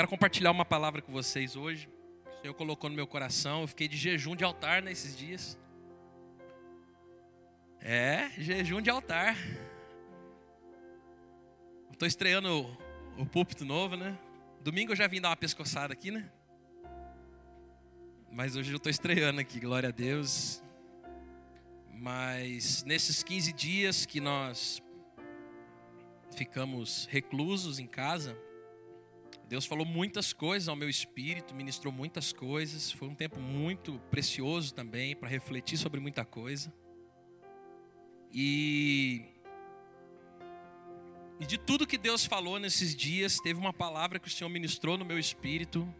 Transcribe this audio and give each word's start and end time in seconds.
quero 0.00 0.08
compartilhar 0.08 0.50
uma 0.50 0.64
palavra 0.64 1.02
com 1.02 1.12
vocês 1.12 1.56
hoje. 1.56 1.86
O 2.38 2.40
Senhor 2.40 2.54
colocou 2.54 2.88
no 2.88 2.96
meu 2.96 3.06
coração. 3.06 3.60
Eu 3.60 3.68
fiquei 3.68 3.86
de 3.86 3.98
jejum 3.98 4.34
de 4.34 4.42
altar 4.42 4.80
nesses 4.80 5.14
dias. 5.14 5.58
É, 7.78 8.30
jejum 8.38 8.80
de 8.80 8.88
altar. 8.88 9.36
Estou 11.92 12.08
estreando 12.08 12.48
o, 12.48 13.22
o 13.22 13.26
púlpito 13.26 13.62
novo, 13.62 13.94
né? 13.94 14.18
Domingo 14.62 14.92
eu 14.92 14.96
já 14.96 15.06
vim 15.06 15.20
dar 15.20 15.28
uma 15.28 15.36
pescoçada 15.36 15.92
aqui, 15.92 16.10
né? 16.10 16.30
Mas 18.32 18.56
hoje 18.56 18.72
eu 18.72 18.78
estou 18.78 18.88
estreando 18.88 19.38
aqui, 19.38 19.60
glória 19.60 19.90
a 19.90 19.92
Deus. 19.92 20.62
Mas 21.92 22.84
nesses 22.84 23.22
15 23.22 23.52
dias 23.52 24.06
que 24.06 24.18
nós 24.18 24.82
ficamos 26.34 27.06
reclusos 27.10 27.78
em 27.78 27.86
casa, 27.86 28.34
Deus 29.50 29.66
falou 29.66 29.84
muitas 29.84 30.32
coisas 30.32 30.68
ao 30.68 30.76
meu 30.76 30.88
espírito, 30.88 31.56
ministrou 31.56 31.92
muitas 31.92 32.32
coisas. 32.32 32.92
Foi 32.92 33.08
um 33.08 33.16
tempo 33.16 33.40
muito 33.40 33.98
precioso 34.08 34.72
também 34.72 35.16
para 35.16 35.28
refletir 35.28 35.76
sobre 35.76 35.98
muita 35.98 36.24
coisa. 36.24 36.72
E, 38.32 39.24
e 41.40 41.46
de 41.46 41.58
tudo 41.58 41.84
que 41.84 41.98
Deus 41.98 42.24
falou 42.24 42.60
nesses 42.60 42.94
dias, 42.94 43.40
teve 43.40 43.58
uma 43.58 43.72
palavra 43.72 44.20
que 44.20 44.28
o 44.28 44.30
Senhor 44.30 44.48
ministrou 44.48 44.96
no 44.96 45.04
meu 45.04 45.18
espírito, 45.18 45.92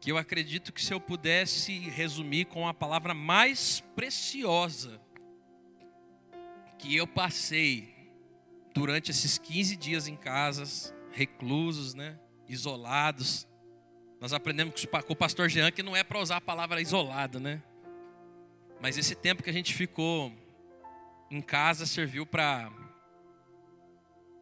que 0.00 0.10
eu 0.10 0.18
acredito 0.18 0.72
que 0.72 0.82
se 0.82 0.92
eu 0.92 1.00
pudesse 1.00 1.78
resumir 1.78 2.46
com 2.46 2.66
a 2.66 2.74
palavra 2.74 3.14
mais 3.14 3.80
preciosa 3.94 5.00
que 6.76 6.96
eu 6.96 7.06
passei 7.06 7.94
durante 8.74 9.12
esses 9.12 9.38
15 9.38 9.76
dias 9.76 10.08
em 10.08 10.16
casas, 10.16 10.92
reclusos, 11.12 11.94
né? 11.94 12.18
Isolados. 12.48 13.46
Nós 14.20 14.32
aprendemos 14.32 14.84
com 14.84 15.12
o 15.12 15.16
pastor 15.16 15.48
Jean 15.48 15.70
que 15.70 15.82
não 15.82 15.94
é 15.94 16.02
para 16.02 16.18
usar 16.18 16.36
a 16.36 16.40
palavra 16.40 16.80
isolado, 16.80 17.38
né? 17.38 17.62
Mas 18.80 18.96
esse 18.96 19.14
tempo 19.14 19.42
que 19.42 19.50
a 19.50 19.52
gente 19.52 19.74
ficou 19.74 20.32
em 21.30 21.40
casa 21.40 21.86
serviu 21.86 22.24
para 22.24 22.70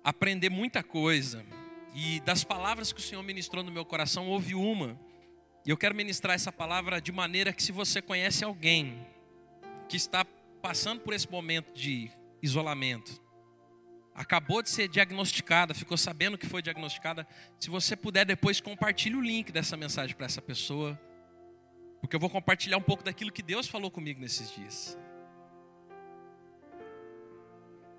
aprender 0.05 0.49
muita 0.49 0.83
coisa. 0.83 1.45
E 1.95 2.21
das 2.21 2.45
palavras 2.45 2.93
que 2.93 3.01
o 3.01 3.03
Senhor 3.03 3.23
ministrou 3.23 3.65
no 3.65 3.73
meu 3.73 3.85
coração, 3.85 4.29
houve 4.29 4.55
uma. 4.55 4.99
E 5.65 5.71
eu 5.71 5.77
quero 5.77 5.95
ministrar 5.95 6.35
essa 6.35 6.53
palavra 6.53 7.01
de 7.01 7.11
maneira 7.11 7.53
que, 7.53 7.63
se 7.63 7.73
você 7.73 8.01
conhece 8.01 8.45
alguém 8.45 9.05
que 9.89 9.97
está 9.97 10.25
passando 10.63 11.01
por 11.01 11.13
esse 11.13 11.31
momento 11.31 11.73
de 11.73 12.11
isolamento, 12.43 13.21
acabou 14.17 14.63
de 14.63 14.71
ser 14.71 14.89
diagnosticada, 14.89 15.75
ficou 15.75 15.97
sabendo 15.97 16.39
que 16.39 16.47
foi 16.47 16.63
diagnosticada, 16.63 17.29
se 17.61 17.69
você 17.69 17.95
puder 17.95 18.25
depois 18.25 18.61
compartilhe 18.61 19.15
o 19.15 19.21
link 19.21 19.53
dessa 19.53 19.77
mensagem 19.77 20.17
para 20.17 20.25
essa 20.25 20.41
pessoa, 20.41 20.99
porque 22.01 22.17
eu 22.17 22.21
vou 22.21 22.31
compartilhar 22.31 22.79
um 22.79 22.83
pouco 22.83 23.05
daquilo 23.05 23.31
que 23.31 23.43
Deus 23.43 23.69
falou 23.69 23.91
comigo 23.91 24.19
nesses 24.19 24.51
dias. 24.51 24.99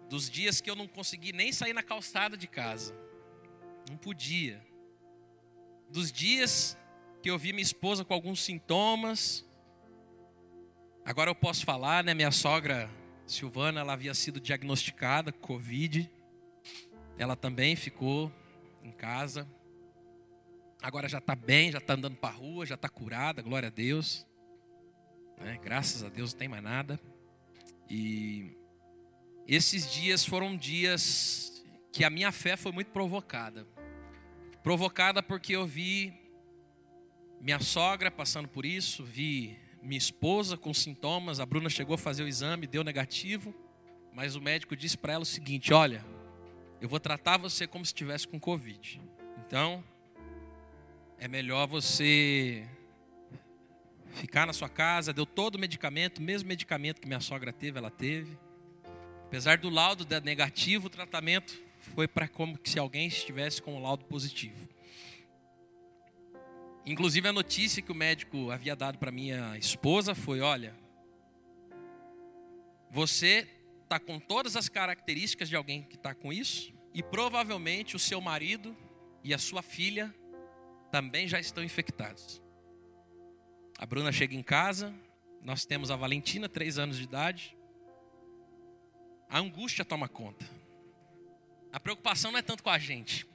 Dos 0.09 0.27
dias 0.29 0.59
que 0.59 0.69
eu 0.69 0.75
não 0.75 0.87
consegui 0.87 1.31
nem 1.33 1.51
sair 1.51 1.73
na 1.73 1.83
calçada 1.83 2.35
de 2.35 2.47
casa. 2.47 2.95
Não 3.87 3.97
podia. 3.97 4.65
Dos 5.89 6.11
dias 6.11 6.77
que 7.21 7.29
eu 7.29 7.37
vi 7.37 7.51
minha 7.51 7.61
esposa 7.61 8.05
com 8.05 8.13
alguns 8.13 8.39
sintomas. 8.39 9.45
Agora 11.05 11.29
eu 11.29 11.35
posso 11.35 11.65
falar, 11.65 12.03
né? 12.03 12.13
Minha 12.13 12.31
sogra 12.31 12.89
Silvana, 13.27 13.81
ela 13.81 13.93
havia 13.93 14.13
sido 14.13 14.39
diagnosticada 14.39 15.33
com 15.33 15.39
Covid. 15.39 16.09
Ela 17.17 17.35
também 17.35 17.75
ficou 17.75 18.31
em 18.81 18.91
casa. 18.91 19.47
Agora 20.81 21.09
já 21.09 21.17
está 21.17 21.35
bem, 21.35 21.71
já 21.71 21.79
está 21.79 21.93
andando 21.93 22.15
para 22.15 22.33
a 22.33 22.37
rua, 22.37 22.65
já 22.65 22.75
está 22.75 22.87
curada, 22.87 23.41
glória 23.41 23.67
a 23.67 23.71
Deus. 23.71 24.25
Né? 25.37 25.59
Graças 25.61 26.03
a 26.03 26.09
Deus 26.09 26.31
não 26.31 26.39
tem 26.39 26.47
mais 26.47 26.63
nada. 26.63 26.99
E 27.89 28.55
esses 29.45 29.91
dias 29.91 30.25
foram 30.25 30.55
dias 30.55 31.65
que 31.91 32.05
a 32.05 32.09
minha 32.09 32.31
fé 32.31 32.55
foi 32.55 32.71
muito 32.71 32.91
provocada. 32.91 33.67
Provocada 34.63 35.21
porque 35.21 35.53
eu 35.53 35.65
vi 35.67 36.13
minha 37.41 37.59
sogra 37.59 38.09
passando 38.09 38.47
por 38.47 38.65
isso, 38.65 39.03
vi 39.03 39.57
minha 39.81 39.97
esposa 39.97 40.57
com 40.57 40.73
sintomas, 40.73 41.39
a 41.39 41.45
Bruna 41.45 41.69
chegou 41.69 41.95
a 41.95 41.97
fazer 41.97 42.23
o 42.23 42.27
exame, 42.27 42.67
deu 42.67 42.83
negativo, 42.83 43.53
mas 44.13 44.35
o 44.35 44.41
médico 44.41 44.75
disse 44.75 44.97
para 44.97 45.13
ela 45.13 45.23
o 45.23 45.25
seguinte: 45.25 45.73
olha, 45.73 46.03
eu 46.81 46.89
vou 46.89 46.99
tratar 46.99 47.37
você 47.37 47.67
como 47.67 47.85
se 47.85 47.89
estivesse 47.89 48.27
com 48.27 48.39
Covid. 48.39 49.01
Então, 49.45 49.83
é 51.17 51.27
melhor 51.27 51.67
você 51.67 52.67
ficar 54.13 54.45
na 54.45 54.53
sua 54.53 54.69
casa. 54.69 55.13
Deu 55.13 55.25
todo 55.25 55.55
o 55.55 55.59
medicamento, 55.59 56.21
mesmo 56.21 56.47
medicamento 56.47 56.99
que 56.99 57.07
minha 57.07 57.21
sogra 57.21 57.53
teve, 57.53 57.77
ela 57.77 57.89
teve. 57.89 58.37
Apesar 59.25 59.57
do 59.57 59.69
laudo 59.69 60.05
negativo, 60.23 60.87
o 60.87 60.89
tratamento 60.89 61.59
foi 61.95 62.07
para 62.07 62.27
como 62.27 62.57
se 62.63 62.79
alguém 62.79 63.07
estivesse 63.07 63.61
com 63.61 63.75
o 63.75 63.81
laudo 63.81 64.05
positivo. 64.05 64.67
Inclusive 66.87 67.27
a 67.27 67.33
notícia 67.33 67.81
que 67.81 67.91
o 67.91 67.95
médico 67.95 68.49
havia 68.49 68.73
dado 68.73 68.97
para 68.97 69.11
minha 69.11 69.57
esposa 69.57 70.15
foi: 70.15 70.39
olha, 70.39 70.73
você 72.89 73.45
está 73.83 73.99
com 73.99 74.17
todas 74.17 74.55
as 74.55 74.69
características 74.69 75.49
de 75.49 75.57
alguém 75.57 75.83
que 75.83 75.97
está 75.97 76.15
com 76.15 76.31
isso, 76.31 76.73
e 76.93 77.03
provavelmente 77.03 77.97
o 77.97 77.99
seu 77.99 78.21
marido 78.21 78.73
e 79.21 79.33
a 79.33 79.37
sua 79.37 79.61
filha 79.61 80.15
também 80.89 81.27
já 81.27 81.41
estão 81.41 81.61
infectados. 81.61 82.41
A 83.77 83.85
Bruna 83.85 84.13
chega 84.13 84.33
em 84.33 84.41
casa, 84.41 84.95
nós 85.41 85.65
temos 85.65 85.91
a 85.91 85.97
Valentina, 85.97 86.47
três 86.47 86.79
anos 86.79 86.95
de 86.95 87.03
idade. 87.03 87.57
A 89.29 89.39
angústia 89.39 89.83
toma 89.83 90.07
conta. 90.07 90.49
A 91.69 91.81
preocupação 91.81 92.31
não 92.31 92.39
é 92.39 92.41
tanto 92.41 92.63
com 92.63 92.69
a 92.69 92.79
gente, 92.79 93.27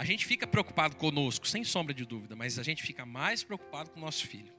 a 0.00 0.04
gente 0.04 0.24
fica 0.24 0.46
preocupado 0.46 0.96
conosco, 0.96 1.46
sem 1.46 1.62
sombra 1.62 1.92
de 1.92 2.06
dúvida, 2.06 2.34
mas 2.34 2.58
a 2.58 2.62
gente 2.62 2.82
fica 2.82 3.04
mais 3.04 3.44
preocupado 3.44 3.90
com 3.90 3.98
o 3.98 4.02
nosso 4.02 4.26
filho. 4.26 4.50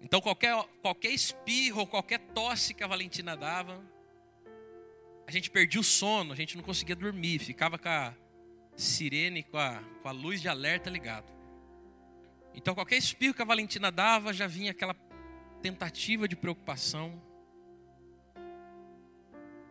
Então, 0.00 0.18
qualquer, 0.18 0.56
qualquer 0.80 1.10
espirro, 1.10 1.86
qualquer 1.86 2.20
tosse 2.32 2.72
que 2.72 2.82
a 2.82 2.86
Valentina 2.86 3.36
dava, 3.36 3.84
a 5.26 5.30
gente 5.30 5.50
perdia 5.50 5.78
o 5.78 5.84
sono, 5.84 6.32
a 6.32 6.34
gente 6.34 6.56
não 6.56 6.64
conseguia 6.64 6.96
dormir, 6.96 7.38
ficava 7.38 7.76
com 7.76 7.86
a 7.86 8.14
sirene, 8.78 9.42
com 9.42 9.58
a, 9.58 9.82
com 10.00 10.08
a 10.08 10.12
luz 10.12 10.40
de 10.40 10.48
alerta 10.48 10.88
ligado. 10.88 11.30
Então, 12.54 12.74
qualquer 12.74 12.96
espirro 12.96 13.34
que 13.34 13.42
a 13.42 13.44
Valentina 13.44 13.92
dava, 13.92 14.32
já 14.32 14.46
vinha 14.46 14.70
aquela 14.70 14.96
tentativa 15.60 16.26
de 16.26 16.34
preocupação. 16.34 17.22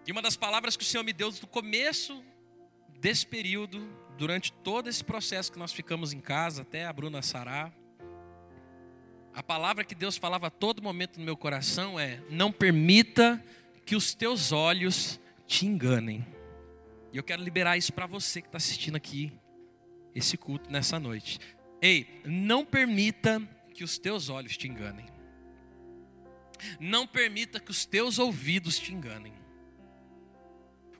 E 0.05 0.11
uma 0.11 0.21
das 0.21 0.37
palavras 0.37 0.77
que 0.77 0.83
o 0.83 0.85
Senhor 0.85 1.03
me 1.03 1.11
deu 1.11 1.31
do 1.31 1.47
começo 1.47 2.23
desse 3.03 3.27
período, 3.27 3.85
durante 4.17 4.53
todo 4.53 4.87
esse 4.87 5.03
processo 5.03 5.51
que 5.51 5.59
nós 5.59 5.73
ficamos 5.73 6.13
em 6.13 6.21
casa, 6.21 6.61
até 6.61 6.85
a 6.85 6.93
Bruna 6.93 7.21
Sará, 7.21 7.69
a 9.33 9.43
palavra 9.43 9.83
que 9.83 9.93
Deus 9.93 10.15
falava 10.15 10.47
a 10.47 10.49
todo 10.49 10.81
momento 10.81 11.19
no 11.19 11.25
meu 11.25 11.35
coração 11.35 11.99
é: 11.99 12.23
não 12.29 12.49
permita 12.49 13.43
que 13.85 13.93
os 13.93 14.15
teus 14.15 14.53
olhos 14.53 15.19
te 15.45 15.65
enganem. 15.65 16.25
E 17.11 17.17
eu 17.17 17.23
quero 17.23 17.43
liberar 17.43 17.77
isso 17.77 17.91
para 17.91 18.05
você 18.05 18.41
que 18.41 18.47
está 18.47 18.57
assistindo 18.57 18.95
aqui 18.95 19.33
esse 20.15 20.37
culto 20.37 20.71
nessa 20.71 20.97
noite. 20.97 21.41
Ei, 21.81 22.21
não 22.23 22.65
permita 22.65 23.41
que 23.73 23.83
os 23.83 23.97
teus 23.97 24.29
olhos 24.29 24.55
te 24.55 24.69
enganem. 24.69 25.07
Não 26.79 27.05
permita 27.05 27.59
que 27.59 27.69
os 27.69 27.85
teus 27.85 28.17
ouvidos 28.17 28.79
te 28.79 28.93
enganem. 28.93 29.33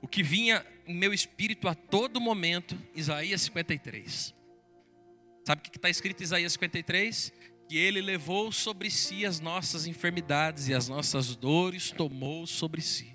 O 0.02 0.06
que 0.06 0.22
vinha 0.22 0.66
meu 0.86 1.12
espírito 1.12 1.68
a 1.68 1.74
todo 1.74 2.20
momento, 2.20 2.76
Isaías 2.94 3.42
53. 3.42 4.34
Sabe 5.44 5.60
o 5.60 5.62
que 5.62 5.76
está 5.76 5.90
escrito 5.90 6.20
em 6.20 6.24
Isaías 6.24 6.52
53? 6.52 7.32
Que 7.68 7.76
ele 7.76 8.00
levou 8.00 8.50
sobre 8.52 8.90
si 8.90 9.24
as 9.24 9.40
nossas 9.40 9.86
enfermidades 9.86 10.68
e 10.68 10.74
as 10.74 10.88
nossas 10.88 11.36
dores 11.36 11.90
tomou 11.90 12.46
sobre 12.46 12.80
si. 12.80 13.14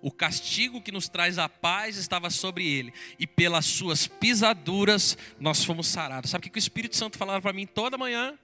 O 0.00 0.10
castigo 0.12 0.80
que 0.80 0.92
nos 0.92 1.08
traz 1.08 1.38
a 1.38 1.48
paz 1.48 1.96
estava 1.96 2.30
sobre 2.30 2.66
ele, 2.66 2.92
e 3.18 3.26
pelas 3.26 3.66
suas 3.66 4.06
pisaduras 4.06 5.18
nós 5.40 5.64
fomos 5.64 5.88
sarados. 5.88 6.30
Sabe 6.30 6.46
o 6.46 6.50
que 6.50 6.56
o 6.56 6.60
Espírito 6.60 6.96
Santo 6.96 7.18
falava 7.18 7.42
para 7.42 7.52
mim 7.52 7.66
toda 7.66 7.98
manhã? 7.98 8.38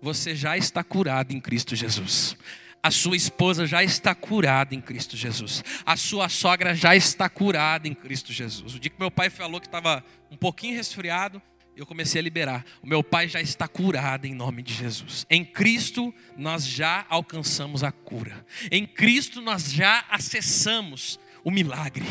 Você 0.00 0.34
já 0.34 0.56
está 0.56 0.82
curado 0.84 1.32
em 1.32 1.40
Cristo 1.40 1.74
Jesus. 1.74 2.36
A 2.82 2.90
sua 2.90 3.14
esposa 3.14 3.66
já 3.66 3.84
está 3.84 4.14
curada 4.14 4.74
em 4.74 4.80
Cristo 4.80 5.16
Jesus. 5.16 5.62
A 5.84 5.96
sua 5.96 6.28
sogra 6.30 6.74
já 6.74 6.96
está 6.96 7.28
curada 7.28 7.86
em 7.86 7.94
Cristo 7.94 8.32
Jesus. 8.32 8.74
O 8.74 8.80
dia 8.80 8.90
que 8.90 8.98
meu 8.98 9.10
pai 9.10 9.28
falou 9.28 9.60
que 9.60 9.66
estava 9.66 10.02
um 10.30 10.36
pouquinho 10.36 10.76
resfriado, 10.76 11.42
eu 11.76 11.84
comecei 11.84 12.20
a 12.20 12.24
liberar. 12.24 12.64
O 12.82 12.86
meu 12.86 13.02
pai 13.02 13.28
já 13.28 13.40
está 13.40 13.68
curado 13.68 14.26
em 14.26 14.34
nome 14.34 14.62
de 14.62 14.72
Jesus. 14.72 15.26
Em 15.28 15.44
Cristo 15.44 16.14
nós 16.36 16.66
já 16.66 17.04
alcançamos 17.08 17.84
a 17.84 17.92
cura. 17.92 18.46
Em 18.70 18.86
Cristo 18.86 19.42
nós 19.42 19.70
já 19.70 20.04
acessamos 20.08 21.20
o 21.44 21.50
milagre. 21.50 22.06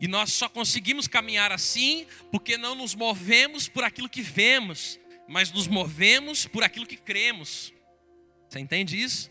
E 0.00 0.08
nós 0.08 0.32
só 0.32 0.48
conseguimos 0.48 1.06
caminhar 1.06 1.52
assim 1.52 2.04
porque 2.32 2.56
não 2.56 2.74
nos 2.74 2.96
movemos 2.96 3.68
por 3.68 3.84
aquilo 3.84 4.08
que 4.08 4.20
vemos, 4.20 4.98
mas 5.28 5.52
nos 5.52 5.68
movemos 5.68 6.48
por 6.48 6.64
aquilo 6.64 6.84
que 6.84 6.96
cremos. 6.96 7.72
Você 8.52 8.60
entende 8.60 9.02
isso? 9.02 9.30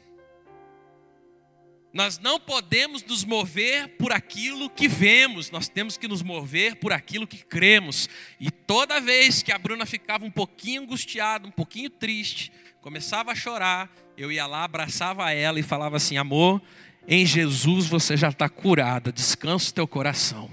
Nós 1.93 2.17
não 2.17 2.39
podemos 2.39 3.03
nos 3.03 3.23
mover 3.23 3.89
por 3.89 4.11
aquilo 4.11 4.67
que 4.67 4.87
vemos, 4.87 5.51
nós 5.51 5.69
temos 5.69 5.95
que 5.95 6.07
nos 6.07 6.23
mover 6.23 6.77
por 6.77 6.91
aquilo 6.91 7.27
que 7.27 7.37
cremos. 7.37 8.09
E 8.39 8.49
toda 8.49 8.99
vez 8.99 9.43
que 9.43 9.51
a 9.51 9.59
Bruna 9.59 9.85
ficava 9.85 10.25
um 10.25 10.31
pouquinho 10.31 10.81
angustiada, 10.81 11.47
um 11.47 11.51
pouquinho 11.51 11.91
triste, 11.91 12.51
começava 12.81 13.31
a 13.31 13.35
chorar, 13.35 13.91
eu 14.17 14.31
ia 14.31 14.47
lá, 14.47 14.63
abraçava 14.63 15.31
ela 15.31 15.59
e 15.59 15.63
falava 15.63 15.97
assim: 15.97 16.17
amor, 16.17 16.59
em 17.07 17.23
Jesus 17.23 17.85
você 17.85 18.17
já 18.17 18.29
está 18.29 18.49
curada, 18.49 19.11
descansa 19.11 19.69
o 19.69 19.73
teu 19.73 19.87
coração. 19.87 20.49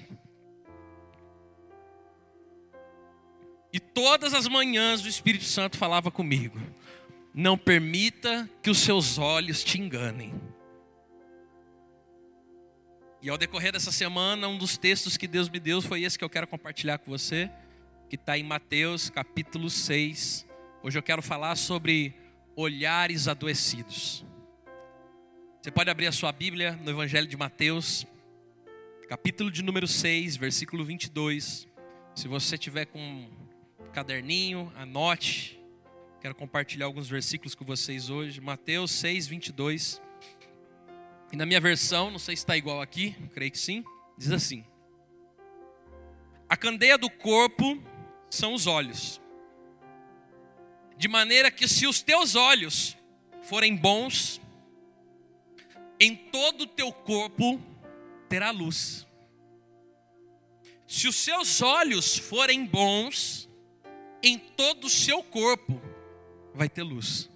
E 3.72 3.80
todas 3.80 4.34
as 4.34 4.46
manhãs 4.46 5.02
o 5.06 5.08
Espírito 5.08 5.44
Santo 5.44 5.78
falava 5.78 6.10
comigo: 6.10 6.60
não 7.34 7.56
permita 7.56 8.48
que 8.62 8.70
os 8.70 8.78
seus 8.78 9.18
olhos 9.18 9.62
te 9.62 9.80
enganem. 9.80 10.34
E 13.20 13.28
ao 13.28 13.36
decorrer 13.36 13.72
dessa 13.72 13.90
semana, 13.90 14.46
um 14.46 14.56
dos 14.56 14.78
textos 14.78 15.16
que 15.16 15.26
Deus 15.26 15.48
me 15.48 15.58
deu 15.58 15.82
foi 15.82 16.02
esse 16.02 16.16
que 16.16 16.24
eu 16.24 16.30
quero 16.30 16.46
compartilhar 16.46 16.98
com 16.98 17.10
você, 17.10 17.50
que 18.08 18.16
está 18.16 18.38
em 18.38 18.44
Mateus 18.44 19.10
capítulo 19.10 19.68
6. 19.68 20.46
Hoje 20.82 20.98
eu 20.98 21.02
quero 21.02 21.20
falar 21.20 21.56
sobre 21.56 22.14
olhares 22.54 23.26
adoecidos. 23.26 24.24
Você 25.60 25.70
pode 25.72 25.90
abrir 25.90 26.06
a 26.06 26.12
sua 26.12 26.30
Bíblia 26.30 26.78
no 26.82 26.90
Evangelho 26.90 27.26
de 27.26 27.36
Mateus, 27.36 28.06
capítulo 29.08 29.50
de 29.50 29.62
número 29.62 29.88
6, 29.88 30.36
versículo 30.36 30.84
22. 30.84 31.66
Se 32.14 32.28
você 32.28 32.56
tiver 32.56 32.86
com 32.86 33.00
um 33.00 33.28
caderninho, 33.92 34.72
anote. 34.76 35.57
Quero 36.20 36.34
compartilhar 36.34 36.86
alguns 36.86 37.08
versículos 37.08 37.54
com 37.54 37.64
vocês 37.64 38.10
hoje. 38.10 38.40
Mateus 38.40 38.90
6, 38.90 39.28
22. 39.28 40.02
E 41.32 41.36
na 41.36 41.46
minha 41.46 41.60
versão, 41.60 42.10
não 42.10 42.18
sei 42.18 42.34
se 42.34 42.42
está 42.42 42.56
igual 42.56 42.82
aqui, 42.82 43.14
creio 43.32 43.52
que 43.52 43.58
sim, 43.58 43.84
diz 44.16 44.32
assim: 44.32 44.64
A 46.48 46.56
candeia 46.56 46.98
do 46.98 47.08
corpo 47.08 47.80
são 48.28 48.52
os 48.52 48.66
olhos. 48.66 49.20
De 50.96 51.06
maneira 51.06 51.52
que 51.52 51.68
se 51.68 51.86
os 51.86 52.02
teus 52.02 52.34
olhos 52.34 52.96
forem 53.44 53.76
bons, 53.76 54.40
em 56.00 56.16
todo 56.16 56.62
o 56.62 56.66
teu 56.66 56.92
corpo 56.92 57.62
terá 58.28 58.50
luz. 58.50 59.06
Se 60.84 61.06
os 61.06 61.14
seus 61.14 61.62
olhos 61.62 62.18
forem 62.18 62.66
bons, 62.66 63.48
em 64.20 64.36
todo 64.36 64.88
o 64.88 64.90
seu 64.90 65.22
corpo 65.22 65.80
vai 66.58 66.68
ter 66.68 66.82
luz. 66.82 67.30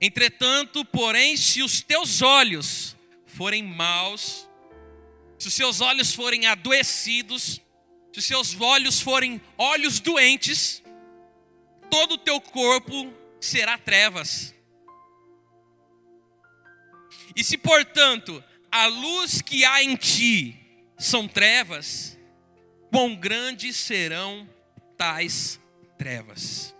Entretanto, 0.00 0.84
porém, 0.86 1.36
se 1.36 1.62
os 1.62 1.82
teus 1.82 2.22
olhos 2.22 2.96
forem 3.26 3.62
maus, 3.62 4.48
se 5.38 5.48
os 5.48 5.54
seus 5.54 5.82
olhos 5.82 6.14
forem 6.14 6.46
adoecidos, 6.46 7.60
se 8.10 8.18
os 8.18 8.24
seus 8.24 8.58
olhos 8.58 9.00
forem 9.02 9.40
olhos 9.58 10.00
doentes, 10.00 10.82
todo 11.90 12.12
o 12.12 12.18
teu 12.18 12.40
corpo 12.40 13.12
será 13.38 13.76
trevas. 13.76 14.54
E 17.34 17.44
se, 17.44 17.58
portanto, 17.58 18.42
a 18.72 18.86
luz 18.86 19.42
que 19.42 19.62
há 19.62 19.82
em 19.82 19.94
ti 19.94 20.56
são 20.98 21.28
trevas, 21.28 22.18
quão 22.90 23.14
grandes 23.14 23.76
serão 23.76 24.48
tais 24.96 25.60
trevas. 25.98 26.75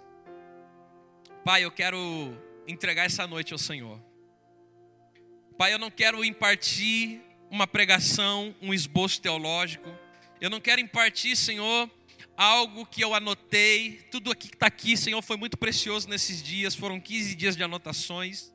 Pai, 1.46 1.62
eu 1.62 1.70
quero 1.70 2.37
entregar 2.66 3.04
essa 3.04 3.25
noite 3.25 3.52
ao 3.52 3.58
Senhor. 3.58 4.02
Pai, 5.56 5.72
eu 5.72 5.78
não 5.78 5.93
quero 5.93 6.25
impartir 6.25 7.20
uma 7.48 7.69
pregação, 7.69 8.52
um 8.60 8.75
esboço 8.75 9.20
teológico. 9.20 9.88
Eu 10.40 10.50
não 10.50 10.60
quero 10.60 10.81
impartir, 10.81 11.37
Senhor, 11.37 11.88
algo 12.37 12.84
que 12.84 13.00
eu 13.00 13.14
anotei. 13.14 14.04
Tudo 14.10 14.32
aqui 14.32 14.48
que 14.48 14.56
está 14.56 14.66
aqui, 14.66 14.96
Senhor, 14.96 15.22
foi 15.22 15.37
muito 15.37 15.56
precioso 15.56 16.08
nesses 16.08 16.43
dias. 16.43 16.75
Foram 16.75 16.98
15 16.98 17.37
dias 17.37 17.56
de 17.56 17.62
anotações. 17.62 18.52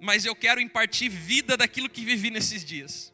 Mas 0.00 0.24
eu 0.24 0.34
quero 0.34 0.60
impartir 0.60 1.08
vida 1.08 1.56
daquilo 1.56 1.88
que 1.88 2.04
vivi 2.04 2.28
nesses 2.28 2.64
dias. 2.64 3.09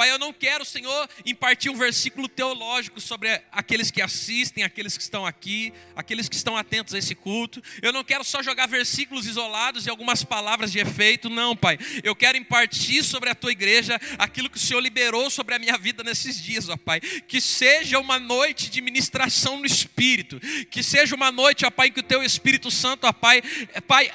Pai, 0.00 0.10
eu 0.10 0.18
não 0.18 0.32
quero, 0.32 0.64
Senhor, 0.64 1.10
impartir 1.26 1.70
um 1.70 1.76
versículo 1.76 2.26
teológico 2.26 2.98
sobre 3.02 3.38
aqueles 3.52 3.90
que 3.90 4.00
assistem, 4.00 4.64
aqueles 4.64 4.96
que 4.96 5.02
estão 5.02 5.26
aqui, 5.26 5.74
aqueles 5.94 6.26
que 6.26 6.34
estão 6.34 6.56
atentos 6.56 6.94
a 6.94 6.98
esse 6.98 7.14
culto. 7.14 7.62
Eu 7.82 7.92
não 7.92 8.02
quero 8.02 8.24
só 8.24 8.42
jogar 8.42 8.66
versículos 8.66 9.26
isolados 9.26 9.84
e 9.84 9.90
algumas 9.90 10.24
palavras 10.24 10.72
de 10.72 10.78
efeito, 10.78 11.28
não, 11.28 11.54
Pai. 11.54 11.78
Eu 12.02 12.16
quero 12.16 12.38
impartir 12.38 13.04
sobre 13.04 13.28
a 13.28 13.34
tua 13.34 13.52
igreja 13.52 14.00
aquilo 14.18 14.48
que 14.48 14.56
o 14.56 14.58
Senhor 14.58 14.80
liberou 14.80 15.28
sobre 15.28 15.54
a 15.54 15.58
minha 15.58 15.76
vida 15.76 16.02
nesses 16.02 16.42
dias, 16.42 16.70
ó 16.70 16.78
Pai. 16.78 17.02
Que 17.02 17.38
seja 17.38 17.98
uma 17.98 18.18
noite 18.18 18.70
de 18.70 18.80
ministração 18.80 19.58
no 19.58 19.66
Espírito. 19.66 20.40
Que 20.70 20.82
seja 20.82 21.14
uma 21.14 21.30
noite, 21.30 21.66
ó 21.66 21.70
Pai, 21.70 21.90
que 21.90 22.00
o 22.00 22.02
teu 22.02 22.22
Espírito 22.22 22.70
Santo, 22.70 23.06
ó 23.06 23.12
Pai, 23.12 23.42
Pai, 23.86 24.10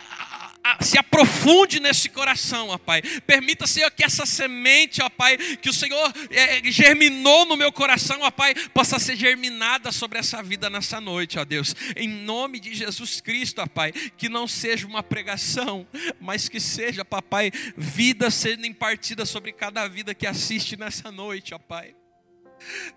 se 0.81 0.97
aprofunde 0.97 1.79
nesse 1.79 2.09
coração, 2.09 2.69
ó 2.69 2.77
Pai. 2.77 3.01
Permita, 3.25 3.67
Senhor, 3.67 3.91
que 3.91 4.03
essa 4.03 4.25
semente, 4.25 5.01
ó 5.01 5.09
Pai, 5.09 5.37
que 5.37 5.69
o 5.69 5.73
Senhor 5.73 6.13
é, 6.31 6.61
germinou 6.71 7.45
no 7.45 7.55
meu 7.55 7.71
coração, 7.71 8.19
ó 8.21 8.31
Pai, 8.31 8.55
possa 8.73 8.97
ser 8.99 9.15
germinada 9.15 9.91
sobre 9.91 10.19
essa 10.19 10.41
vida 10.41 10.69
nessa 10.69 10.99
noite, 10.99 11.37
ó 11.37 11.45
Deus. 11.45 11.75
Em 11.95 12.07
nome 12.07 12.59
de 12.59 12.73
Jesus 12.73 13.21
Cristo, 13.21 13.61
ó 13.61 13.67
Pai, 13.67 13.91
que 13.91 14.27
não 14.27 14.47
seja 14.47 14.87
uma 14.87 15.03
pregação, 15.03 15.87
mas 16.19 16.49
que 16.49 16.59
seja, 16.59 17.05
papai, 17.05 17.51
vida 17.77 18.31
sendo 18.31 18.65
impartida 18.65 19.25
sobre 19.25 19.51
cada 19.51 19.87
vida 19.87 20.13
que 20.13 20.25
assiste 20.25 20.75
nessa 20.75 21.11
noite, 21.11 21.53
ó 21.53 21.59
Pai. 21.59 21.95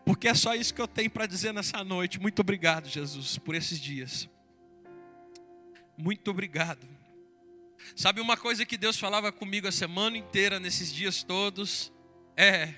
Porque 0.04 0.28
é 0.28 0.34
só 0.34 0.54
isso 0.54 0.72
que 0.72 0.80
eu 0.80 0.88
tenho 0.88 1.10
para 1.10 1.26
dizer 1.26 1.52
nessa 1.52 1.84
noite. 1.84 2.18
Muito 2.18 2.40
obrigado, 2.40 2.88
Jesus, 2.88 3.38
por 3.38 3.54
esses 3.54 3.78
dias. 3.78 4.28
Muito 5.96 6.30
obrigado. 6.30 6.97
Sabe 7.96 8.20
uma 8.20 8.36
coisa 8.36 8.64
que 8.64 8.76
Deus 8.76 8.98
falava 8.98 9.32
comigo 9.32 9.66
a 9.66 9.72
semana 9.72 10.16
inteira, 10.16 10.60
nesses 10.60 10.92
dias 10.92 11.22
todos? 11.22 11.92
É: 12.36 12.74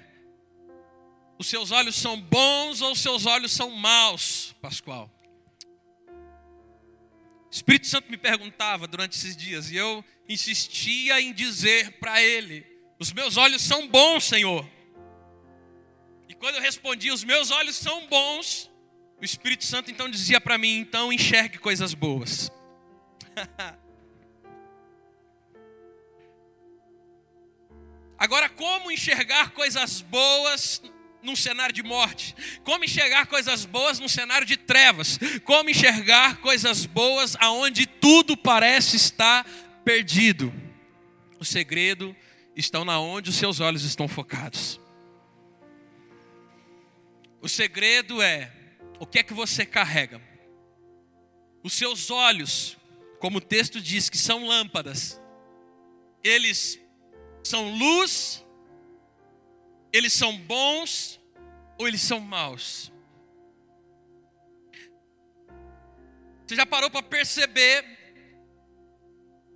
os 1.38 1.46
seus 1.46 1.70
olhos 1.70 1.96
são 1.96 2.20
bons 2.20 2.80
ou 2.82 2.92
os 2.92 3.00
seus 3.00 3.26
olhos 3.26 3.52
são 3.52 3.70
maus, 3.70 4.54
Pascoal? 4.60 5.10
O 6.06 7.50
Espírito 7.50 7.86
Santo 7.86 8.10
me 8.10 8.16
perguntava 8.16 8.86
durante 8.86 9.16
esses 9.16 9.36
dias 9.36 9.70
e 9.70 9.76
eu 9.76 10.04
insistia 10.28 11.20
em 11.20 11.32
dizer 11.32 11.98
para 11.98 12.22
ele: 12.22 12.64
Os 12.98 13.12
meus 13.12 13.36
olhos 13.36 13.62
são 13.62 13.88
bons, 13.88 14.24
Senhor. 14.24 14.68
E 16.28 16.34
quando 16.34 16.56
eu 16.56 16.60
respondia: 16.60 17.12
Os 17.12 17.24
meus 17.24 17.50
olhos 17.50 17.74
são 17.76 18.06
bons, 18.06 18.70
o 19.20 19.24
Espírito 19.24 19.64
Santo 19.64 19.90
então 19.90 20.08
dizia 20.08 20.40
para 20.40 20.56
mim: 20.56 20.78
Então 20.78 21.12
enxergue 21.12 21.58
coisas 21.58 21.92
boas. 21.92 22.50
Agora, 28.20 28.50
como 28.50 28.92
enxergar 28.92 29.52
coisas 29.52 30.02
boas 30.02 30.82
num 31.22 31.34
cenário 31.34 31.74
de 31.74 31.82
morte? 31.82 32.36
Como 32.62 32.84
enxergar 32.84 33.24
coisas 33.24 33.64
boas 33.64 33.98
num 33.98 34.08
cenário 34.08 34.46
de 34.46 34.58
trevas? 34.58 35.18
Como 35.42 35.70
enxergar 35.70 36.36
coisas 36.42 36.84
boas 36.84 37.34
aonde 37.40 37.86
tudo 37.86 38.36
parece 38.36 38.96
estar 38.96 39.42
perdido? 39.82 40.52
O 41.38 41.46
segredo 41.46 42.14
está 42.54 42.84
na 42.84 43.00
onde 43.00 43.30
os 43.30 43.36
seus 43.36 43.58
olhos 43.58 43.84
estão 43.84 44.06
focados. 44.06 44.78
O 47.40 47.48
segredo 47.48 48.20
é 48.20 48.52
o 48.98 49.06
que 49.06 49.20
é 49.20 49.22
que 49.22 49.32
você 49.32 49.64
carrega. 49.64 50.20
Os 51.62 51.72
seus 51.72 52.10
olhos, 52.10 52.76
como 53.18 53.38
o 53.38 53.40
texto 53.40 53.80
diz, 53.80 54.10
que 54.10 54.18
são 54.18 54.46
lâmpadas, 54.46 55.18
eles 56.22 56.78
são 57.48 57.70
luz, 57.76 58.44
eles 59.92 60.12
são 60.12 60.36
bons 60.36 61.20
ou 61.78 61.88
eles 61.88 62.00
são 62.00 62.20
maus? 62.20 62.92
Você 66.46 66.56
já 66.56 66.66
parou 66.66 66.90
para 66.90 67.02
perceber 67.02 67.84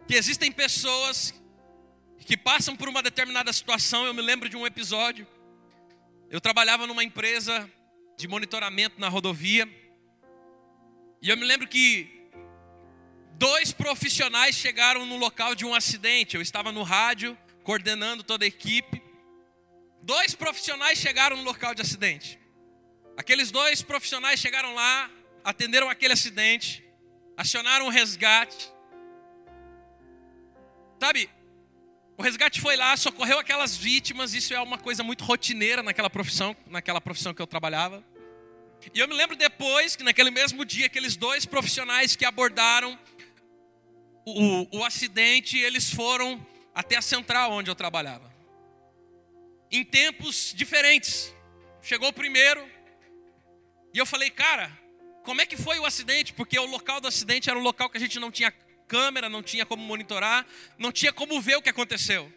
que 0.07 0.14
existem 0.14 0.53
pessoas 0.53 1.35
que 2.21 2.37
passam 2.37 2.76
por 2.76 2.88
uma 2.88 3.03
determinada 3.03 3.53
situação? 3.53 4.07
Eu 4.07 4.14
me 4.14 4.23
lembro 4.23 4.49
de 4.49 4.57
um 4.57 4.67
episódio. 4.67 5.26
Eu 6.31 6.41
trabalhava 6.41 6.87
numa 6.87 7.05
empresa 7.05 7.71
de 8.17 8.29
monitoramento 8.29 9.00
na 9.00 9.09
rodovia. 9.09 9.69
E 11.21 11.29
eu 11.29 11.37
me 11.37 11.45
lembro 11.45 11.67
que 11.67 12.29
dois 13.33 13.73
profissionais 13.73 14.55
chegaram 14.55 15.05
no 15.05 15.17
local 15.17 15.55
de 15.55 15.64
um 15.64 15.75
acidente. 15.75 16.37
Eu 16.37 16.43
estava 16.43 16.71
no 16.71 16.83
rádio 16.83 17.37
coordenando 17.64 18.23
toda 18.23 18.44
a 18.44 18.49
equipe. 18.49 19.02
Dois 20.02 20.35
profissionais 20.35 20.99
chegaram 20.99 21.37
no 21.37 21.42
local 21.42 21.75
de 21.75 21.83
acidente. 21.83 22.38
Aqueles 23.16 23.50
dois 23.50 23.80
profissionais 23.80 24.38
chegaram 24.38 24.75
lá, 24.75 25.11
atenderam 25.42 25.88
aquele 25.88 26.12
acidente, 26.12 26.85
acionaram 27.37 27.87
o 27.87 27.88
resgate. 27.88 28.71
Sabe, 31.00 31.30
o 32.16 32.23
resgate 32.23 32.61
foi 32.61 32.76
lá, 32.76 32.97
socorreu 32.97 33.38
aquelas 33.38 33.76
vítimas, 33.76 34.35
isso 34.35 34.52
é 34.52 34.61
uma 34.61 34.78
coisa 34.78 35.02
muito 35.02 35.25
rotineira 35.25 35.83
naquela 35.83 36.11
profissão, 36.11 36.54
naquela 36.66 37.00
profissão 37.00 37.33
que 37.33 37.40
eu 37.40 37.47
trabalhava. 37.47 38.04
E 38.92 39.00
eu 39.00 39.09
me 39.09 39.14
lembro 39.14 39.37
depois 39.37 39.97
que 39.97 40.02
naquele 40.02 40.30
mesmo 40.30 40.64
dia, 40.64 40.87
aqueles 40.87 41.16
dois 41.16 41.47
profissionais 41.47 42.14
que 42.14 42.26
abordaram 42.26 42.99
o, 44.26 44.78
o 44.78 44.85
acidente, 44.85 45.56
eles 45.56 45.90
foram 45.90 46.44
até 46.75 46.97
a 46.97 47.02
central 47.02 47.52
onde 47.52 47.71
eu 47.71 47.75
trabalhava. 47.75 48.33
Em 49.71 49.85
tempos 49.85 50.52
diferentes. 50.54 51.33
Chegou 51.81 52.09
o 52.09 52.12
primeiro, 52.12 52.66
e 53.95 53.99
eu 53.99 54.04
falei, 54.04 54.28
cara, 54.28 54.76
como 55.23 55.40
é 55.40 55.47
que 55.47 55.57
foi 55.57 55.78
o 55.78 55.87
acidente? 55.87 56.33
Porque 56.33 56.59
o 56.59 56.66
local 56.66 57.00
do 57.00 57.07
acidente 57.07 57.49
era 57.49 57.59
um 57.59 57.62
local 57.62 57.88
que 57.88 57.97
a 57.97 58.00
gente 58.00 58.19
não 58.19 58.31
tinha 58.31 58.52
câmera, 58.88 59.28
não 59.28 59.43
tinha 59.43 59.64
como 59.64 59.83
monitorar, 59.85 60.45
não 60.76 60.90
tinha 60.90 61.12
como 61.12 61.40
ver 61.40 61.57
o 61.57 61.62
que 61.62 61.69
aconteceu. 61.71 62.31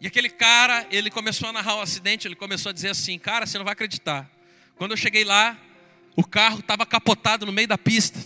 E 0.00 0.06
aquele 0.06 0.30
cara, 0.30 0.86
ele 0.90 1.10
começou 1.10 1.50
a 1.50 1.52
narrar 1.52 1.76
o 1.76 1.80
acidente, 1.80 2.26
ele 2.26 2.34
começou 2.34 2.70
a 2.70 2.72
dizer 2.72 2.88
assim: 2.88 3.18
Cara, 3.18 3.46
você 3.46 3.58
não 3.58 3.64
vai 3.64 3.72
acreditar. 3.72 4.30
Quando 4.76 4.92
eu 4.92 4.96
cheguei 4.96 5.22
lá, 5.22 5.58
o 6.16 6.24
carro 6.24 6.60
estava 6.60 6.86
capotado 6.86 7.44
no 7.44 7.52
meio 7.52 7.68
da 7.68 7.78
pista, 7.78 8.18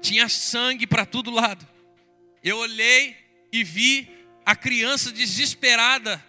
tinha 0.00 0.28
sangue 0.28 0.86
para 0.86 1.06
todo 1.06 1.30
lado. 1.30 1.66
Eu 2.44 2.58
olhei 2.58 3.16
e 3.50 3.64
vi 3.64 4.08
a 4.44 4.56
criança 4.56 5.12
desesperada, 5.12 6.22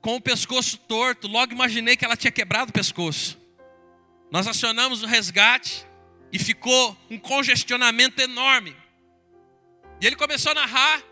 com 0.00 0.16
o 0.16 0.20
pescoço 0.20 0.76
torto. 0.78 1.28
Logo 1.28 1.52
imaginei 1.52 1.96
que 1.96 2.04
ela 2.04 2.16
tinha 2.16 2.30
quebrado 2.30 2.70
o 2.70 2.72
pescoço. 2.72 3.38
Nós 4.30 4.46
acionamos 4.46 5.02
o 5.02 5.06
resgate 5.06 5.86
e 6.32 6.38
ficou 6.38 6.96
um 7.10 7.18
congestionamento 7.18 8.20
enorme. 8.20 8.76
E 10.00 10.06
ele 10.06 10.16
começou 10.16 10.52
a 10.52 10.54
narrar 10.54 11.02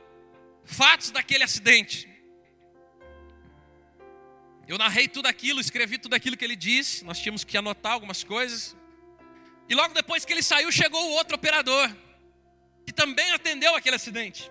fatos 0.65 1.11
daquele 1.11 1.45
acidente. 1.45 2.09
Eu 4.67 4.77
narrei 4.77 5.09
tudo 5.09 5.27
aquilo, 5.27 5.61
escrevi 5.61 5.99
tudo 5.99 6.15
aquilo 6.15 6.37
que 6.37 6.45
ele 6.45 6.57
disse. 6.57 7.05
Nós 7.05 7.19
tínhamos 7.19 7.43
que 7.43 7.57
anotar 7.57 7.93
algumas 7.93 8.23
coisas. 8.23 8.77
E 9.69 9.75
logo 9.75 9.95
depois 9.95 10.25
que 10.25 10.33
ele 10.33 10.43
saiu, 10.43 10.71
chegou 10.71 11.03
o 11.03 11.12
outro 11.12 11.37
operador, 11.37 11.91
que 12.87 12.93
também 12.93 13.31
atendeu 13.33 13.75
aquele 13.75 13.97
acidente. 13.97 14.50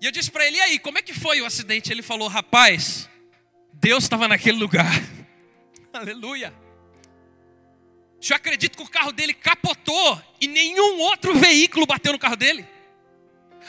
E 0.00 0.06
eu 0.06 0.12
disse 0.12 0.30
para 0.30 0.46
ele: 0.46 0.56
e 0.56 0.60
aí, 0.60 0.78
como 0.78 0.98
é 0.98 1.02
que 1.02 1.12
foi 1.12 1.40
o 1.40 1.46
acidente? 1.46 1.92
Ele 1.92 2.02
falou: 2.02 2.28
rapaz, 2.28 3.08
Deus 3.72 4.04
estava 4.04 4.28
naquele 4.28 4.58
lugar. 4.58 4.90
Aleluia. 5.92 6.52
O 8.20 8.24
senhor 8.24 8.36
acredita 8.36 8.76
que 8.76 8.82
o 8.82 8.88
carro 8.88 9.12
dele 9.12 9.32
capotou 9.32 10.20
e 10.40 10.48
nenhum 10.48 10.98
outro 11.00 11.34
veículo 11.34 11.86
bateu 11.86 12.12
no 12.12 12.18
carro 12.18 12.36
dele? 12.36 12.66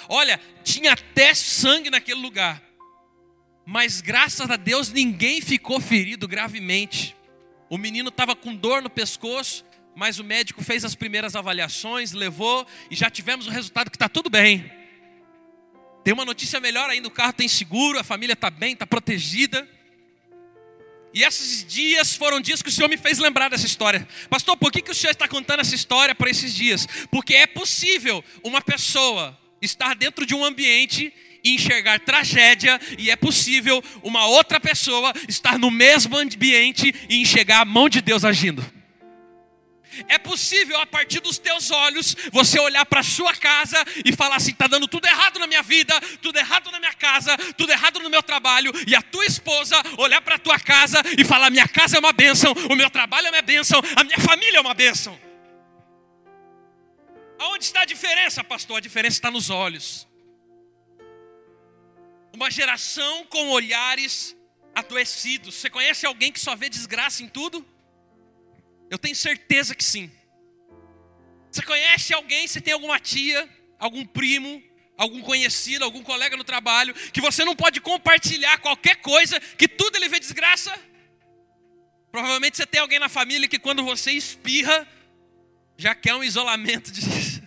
Olha, 0.07 0.39
tinha 0.63 0.93
até 0.93 1.33
sangue 1.33 1.89
naquele 1.89 2.19
lugar. 2.19 2.61
Mas 3.65 4.01
graças 4.01 4.49
a 4.49 4.55
Deus 4.55 4.91
ninguém 4.91 5.41
ficou 5.41 5.79
ferido 5.79 6.27
gravemente. 6.27 7.15
O 7.69 7.77
menino 7.77 8.09
estava 8.09 8.35
com 8.35 8.55
dor 8.55 8.81
no 8.81 8.89
pescoço, 8.89 9.63
mas 9.95 10.17
o 10.17 10.23
médico 10.23 10.63
fez 10.63 10.83
as 10.83 10.95
primeiras 10.95 11.35
avaliações, 11.35 12.11
levou 12.11 12.65
e 12.89 12.95
já 12.95 13.11
tivemos 13.11 13.45
o 13.45 13.51
resultado 13.51 13.91
que 13.91 13.95
está 13.95 14.09
tudo 14.09 14.31
bem. 14.31 14.78
Tem 16.03 16.13
uma 16.13 16.25
notícia 16.25 16.59
melhor 16.59 16.89
ainda: 16.89 17.07
o 17.07 17.11
carro 17.11 17.33
tem 17.33 17.47
seguro, 17.47 17.99
a 17.99 18.03
família 18.03 18.33
está 18.33 18.49
bem, 18.49 18.73
está 18.73 18.87
protegida. 18.87 19.67
E 21.13 21.23
esses 21.23 21.65
dias 21.65 22.15
foram 22.15 22.39
dias 22.39 22.61
que 22.61 22.69
o 22.69 22.71
Senhor 22.71 22.87
me 22.87 22.97
fez 22.97 23.17
lembrar 23.17 23.49
dessa 23.49 23.65
história. 23.65 24.07
Pastor, 24.29 24.55
por 24.55 24.71
que, 24.71 24.81
que 24.81 24.91
o 24.91 24.95
Senhor 24.95 25.11
está 25.11 25.27
contando 25.27 25.61
essa 25.61 25.73
história 25.73 26.13
para 26.13 26.29
esses 26.29 26.53
dias? 26.53 26.87
Porque 27.09 27.33
é 27.33 27.47
possível 27.47 28.23
uma 28.43 28.61
pessoa 28.61 29.37
estar 29.61 29.95
dentro 29.95 30.25
de 30.25 30.35
um 30.35 30.45
ambiente 30.45 31.11
e 31.43 31.55
enxergar 31.55 31.99
tragédia, 31.99 32.79
e 32.97 33.09
é 33.09 33.15
possível 33.15 33.83
uma 34.03 34.27
outra 34.27 34.59
pessoa 34.59 35.13
estar 35.27 35.57
no 35.57 35.71
mesmo 35.71 36.17
ambiente 36.17 36.93
e 37.09 37.21
enxergar 37.21 37.61
a 37.61 37.65
mão 37.65 37.89
de 37.89 38.01
Deus 38.01 38.23
agindo. 38.23 38.78
É 40.07 40.17
possível 40.17 40.79
a 40.79 40.85
partir 40.85 41.19
dos 41.19 41.37
teus 41.37 41.71
olhos 41.71 42.15
você 42.31 42.59
olhar 42.59 42.85
para 42.85 42.99
a 42.99 43.03
sua 43.03 43.33
casa 43.35 43.83
e 44.05 44.15
falar 44.15 44.35
assim: 44.35 44.51
está 44.51 44.67
dando 44.67 44.87
tudo 44.87 45.07
errado 45.07 45.39
na 45.39 45.47
minha 45.47 45.63
vida, 45.63 45.99
tudo 46.21 46.37
errado 46.37 46.71
na 46.71 46.79
minha 46.79 46.93
casa, 46.93 47.35
tudo 47.57 47.71
errado 47.71 47.99
no 47.99 48.09
meu 48.09 48.21
trabalho, 48.21 48.71
e 48.87 48.95
a 48.95 49.01
tua 49.01 49.25
esposa 49.25 49.75
olhar 49.97 50.21
para 50.21 50.35
a 50.35 50.39
tua 50.39 50.59
casa 50.59 51.01
e 51.17 51.25
falar: 51.25 51.49
minha 51.49 51.67
casa 51.67 51.97
é 51.97 51.99
uma 51.99 52.13
bênção, 52.13 52.53
o 52.69 52.75
meu 52.75 52.89
trabalho 52.89 53.27
é 53.27 53.31
uma 53.31 53.41
bênção, 53.41 53.81
a 53.95 54.03
minha 54.03 54.19
família 54.19 54.57
é 54.57 54.61
uma 54.61 54.73
bênção. 54.73 55.19
Aonde 57.39 57.63
está 57.63 57.81
a 57.81 57.85
diferença, 57.85 58.43
pastor? 58.43 58.77
A 58.77 58.81
diferença 58.81 59.17
está 59.17 59.31
nos 59.31 59.49
olhos. 59.49 60.07
Uma 62.33 62.51
geração 62.51 63.25
com 63.25 63.49
olhares 63.49 64.35
adoecidos. 64.75 65.55
Você 65.55 65.69
conhece 65.69 66.05
alguém 66.05 66.31
que 66.31 66.39
só 66.39 66.55
vê 66.55 66.69
desgraça 66.69 67.23
em 67.23 67.27
tudo? 67.27 67.65
Eu 68.89 68.97
tenho 68.97 69.15
certeza 69.15 69.75
que 69.75 69.83
sim. 69.83 70.11
Você 71.51 71.61
conhece 71.61 72.13
alguém, 72.13 72.47
você 72.47 72.61
tem 72.61 72.73
alguma 72.73 72.99
tia, 72.99 73.47
algum 73.77 74.05
primo, 74.05 74.61
algum 74.97 75.21
conhecido, 75.21 75.85
algum 75.85 76.03
colega 76.03 76.35
no 76.35 76.43
trabalho, 76.43 76.93
que 76.93 77.21
você 77.21 77.45
não 77.45 77.55
pode 77.55 77.79
compartilhar 77.79 78.57
qualquer 78.59 78.97
coisa, 78.97 79.39
que 79.39 79.67
tudo 79.67 79.95
ele 79.95 80.09
vê 80.09 80.19
desgraça? 80.19 80.77
Provavelmente 82.11 82.57
você 82.57 82.65
tem 82.65 82.81
alguém 82.81 82.99
na 82.99 83.09
família 83.09 83.47
que 83.47 83.59
quando 83.59 83.83
você 83.83 84.11
espirra, 84.11 84.87
já 85.77 85.95
quer 85.95 86.15
um 86.15 86.23
isolamento 86.23 86.91
de 86.91 87.01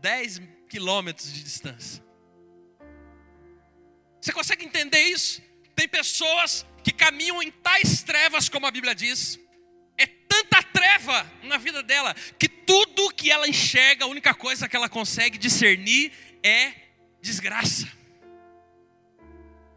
10 0.00 0.42
quilômetros 0.68 1.32
de 1.32 1.42
distância. 1.42 2.04
Você 4.20 4.32
consegue 4.32 4.64
entender 4.64 5.02
isso? 5.02 5.42
Tem 5.74 5.88
pessoas 5.88 6.64
que 6.82 6.92
caminham 6.92 7.42
em 7.42 7.50
tais 7.50 8.02
trevas, 8.02 8.48
como 8.48 8.66
a 8.66 8.70
Bíblia 8.70 8.94
diz, 8.94 9.38
tanta 10.34 10.62
treva 10.62 11.30
na 11.44 11.56
vida 11.58 11.82
dela 11.82 12.14
que 12.38 12.48
tudo 12.48 13.10
que 13.10 13.30
ela 13.30 13.48
enxerga, 13.48 14.04
a 14.04 14.08
única 14.08 14.34
coisa 14.34 14.68
que 14.68 14.74
ela 14.74 14.88
consegue 14.88 15.38
discernir 15.38 16.12
é 16.42 16.72
desgraça. 17.20 17.88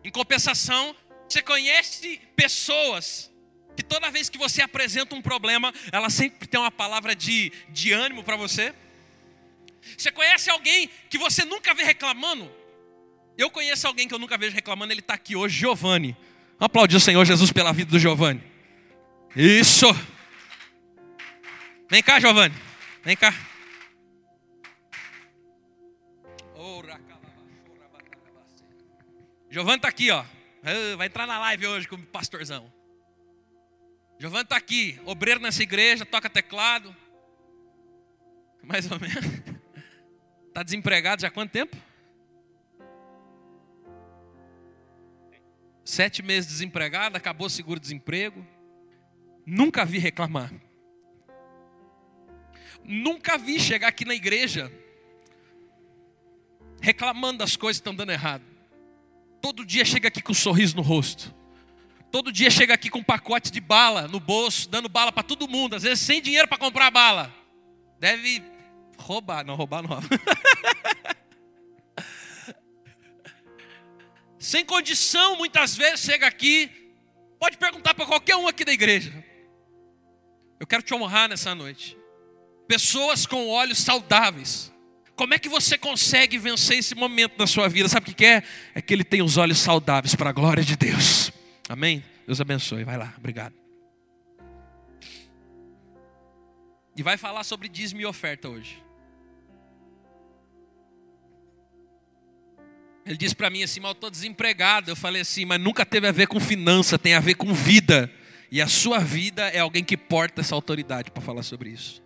Em 0.03 0.09
compensação, 0.09 0.95
você 1.29 1.41
conhece 1.41 2.19
pessoas 2.35 3.31
que 3.75 3.83
toda 3.83 4.09
vez 4.09 4.29
que 4.29 4.37
você 4.37 4.61
apresenta 4.61 5.15
um 5.15 5.21
problema, 5.21 5.71
ela 5.91 6.09
sempre 6.09 6.47
tem 6.47 6.59
uma 6.59 6.71
palavra 6.71 7.15
de, 7.15 7.51
de 7.69 7.91
ânimo 7.93 8.23
para 8.23 8.35
você. 8.35 8.73
Você 9.95 10.11
conhece 10.11 10.49
alguém 10.49 10.89
que 11.09 11.17
você 11.17 11.45
nunca 11.45 11.73
vê 11.75 11.83
reclamando? 11.83 12.51
Eu 13.37 13.51
conheço 13.51 13.85
alguém 13.85 14.07
que 14.07 14.13
eu 14.13 14.19
nunca 14.19 14.37
vejo 14.37 14.55
reclamando, 14.55 14.91
ele 14.91 15.01
está 15.01 15.13
aqui 15.13 15.35
hoje, 15.35 15.59
Giovanni. 15.59 16.17
Aplaudir 16.59 16.95
o 16.95 16.99
Senhor 16.99 17.23
Jesus 17.23 17.51
pela 17.51 17.71
vida 17.71 17.91
do 17.91 17.99
Giovanni. 17.99 18.41
Isso. 19.35 19.85
Vem 21.89 22.03
cá, 22.03 22.19
Giovanni. 22.19 22.55
Vem 23.03 23.15
cá. 23.15 23.33
Giovanni 29.49 29.77
está 29.77 29.87
aqui, 29.87 30.11
ó. 30.11 30.23
Vai 30.97 31.07
entrar 31.07 31.25
na 31.25 31.39
live 31.39 31.67
hoje 31.67 31.87
com 31.87 31.95
o 31.95 32.05
pastorzão. 32.05 32.71
Giovanni 34.19 34.43
está 34.43 34.57
aqui, 34.57 34.99
obreiro 35.05 35.39
nessa 35.39 35.63
igreja, 35.63 36.05
toca 36.05 36.29
teclado. 36.29 36.93
Mais 38.61 38.91
ou 38.91 38.99
menos. 38.99 39.23
Está 40.47 40.61
desempregado 40.63 41.21
já 41.21 41.29
há 41.29 41.31
quanto 41.31 41.51
tempo? 41.51 41.77
Sete 45.85 46.21
meses 46.21 46.51
desempregado, 46.51 47.15
acabou 47.15 47.47
o 47.47 47.49
seguro-desemprego. 47.49 48.45
Nunca 49.45 49.85
vi 49.85 49.99
reclamar. 49.99 50.51
Nunca 52.87 53.37
vi 53.37 53.59
chegar 53.59 53.89
aqui 53.89 54.05
na 54.05 54.15
igreja 54.15 54.71
reclamando 56.79 57.39
das 57.39 57.57
coisas 57.57 57.79
que 57.79 57.81
estão 57.81 57.93
dando 57.93 58.13
errado. 58.13 58.43
Todo 59.41 59.65
dia 59.65 59.83
chega 59.83 60.07
aqui 60.07 60.21
com 60.21 60.31
um 60.31 60.35
sorriso 60.35 60.77
no 60.77 60.81
rosto. 60.81 61.35
Todo 62.09 62.31
dia 62.31 62.49
chega 62.49 62.73
aqui 62.73 62.89
com 62.89 62.99
um 62.99 63.03
pacote 63.03 63.51
de 63.51 63.59
bala 63.59 64.07
no 64.07 64.21
bolso, 64.21 64.69
dando 64.69 64.87
bala 64.87 65.11
para 65.11 65.23
todo 65.23 65.49
mundo, 65.49 65.75
às 65.75 65.83
vezes 65.83 65.99
sem 65.99 66.21
dinheiro 66.21 66.47
para 66.47 66.57
comprar 66.57 66.89
bala. 66.89 67.35
Deve 67.99 68.41
roubar, 68.97 69.45
não 69.45 69.55
roubar 69.55 69.83
não. 69.83 69.99
sem 74.39 74.63
condição, 74.63 75.35
muitas 75.35 75.75
vezes 75.75 76.05
chega 76.05 76.25
aqui. 76.25 76.71
Pode 77.37 77.57
perguntar 77.57 77.93
para 77.93 78.05
qualquer 78.05 78.37
um 78.37 78.47
aqui 78.47 78.63
da 78.63 78.71
igreja. 78.71 79.25
Eu 80.57 80.65
quero 80.65 80.81
te 80.81 80.93
honrar 80.93 81.27
nessa 81.27 81.53
noite 81.53 81.97
pessoas 82.67 83.25
com 83.25 83.47
olhos 83.47 83.79
saudáveis, 83.79 84.71
Como 85.17 85.33
é 85.33 85.39
que 85.39 85.49
você 85.49 85.79
consegue 85.79 86.37
vencer 86.37 86.77
esse 86.77 86.93
momento 86.93 87.39
na 87.39 87.47
sua 87.47 87.67
vida? 87.67 87.89
Sabe 87.89 88.11
o 88.11 88.13
que 88.13 88.23
é? 88.23 88.43
É 88.75 88.81
que 88.83 88.93
ele 88.93 89.03
tem 89.03 89.23
os 89.23 89.35
olhos 89.35 89.57
saudáveis 89.57 90.13
para 90.13 90.29
a 90.29 90.31
glória 90.31 90.63
de 90.63 90.77
Deus. 90.77 91.31
Amém? 91.67 92.03
Deus 92.27 92.39
abençoe. 92.39 92.83
Vai 92.83 92.97
lá, 92.97 93.15
obrigado. 93.17 93.55
E 96.95 97.01
vai 97.01 97.17
falar 97.17 97.43
sobre 97.43 97.67
dízimo 97.67 97.99
e 97.99 98.05
oferta 98.05 98.47
hoje. 98.47 98.77
Ele 103.03 103.17
disse 103.17 103.35
para 103.35 103.49
mim 103.49 103.63
assim, 103.63 103.79
mas 103.79 103.89
eu 103.89 103.93
estou 103.93 104.11
desempregado. 104.11 104.91
Eu 104.91 104.95
falei 104.95 105.23
assim, 105.23 105.45
mas 105.45 105.59
nunca 105.59 105.83
teve 105.83 106.07
a 106.07 106.11
ver 106.11 106.27
com 106.27 106.39
finança, 106.39 106.99
tem 106.99 107.15
a 107.15 107.19
ver 107.19 107.33
com 107.33 107.55
vida. 107.55 108.11
E 108.51 108.61
a 108.61 108.67
sua 108.67 108.99
vida 108.99 109.47
é 109.47 109.59
alguém 109.59 109.83
que 109.83 109.97
porta 109.97 110.41
essa 110.41 110.53
autoridade 110.53 111.09
para 111.09 111.23
falar 111.23 111.41
sobre 111.41 111.71
isso. 111.71 112.05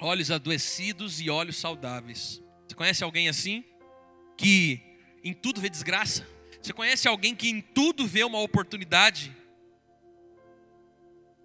Olhos 0.00 0.30
adoecidos 0.30 1.20
e 1.20 1.30
olhos 1.30 1.56
saudáveis. 1.56 2.42
Você 2.66 2.74
conhece 2.74 3.04
alguém 3.04 3.28
assim? 3.28 3.64
Que 4.36 4.80
em 5.22 5.32
tudo 5.32 5.60
vê 5.60 5.70
desgraça? 5.70 6.26
Você 6.60 6.72
conhece 6.72 7.06
alguém 7.06 7.34
que 7.34 7.48
em 7.48 7.60
tudo 7.60 8.06
vê 8.06 8.24
uma 8.24 8.40
oportunidade 8.40 9.34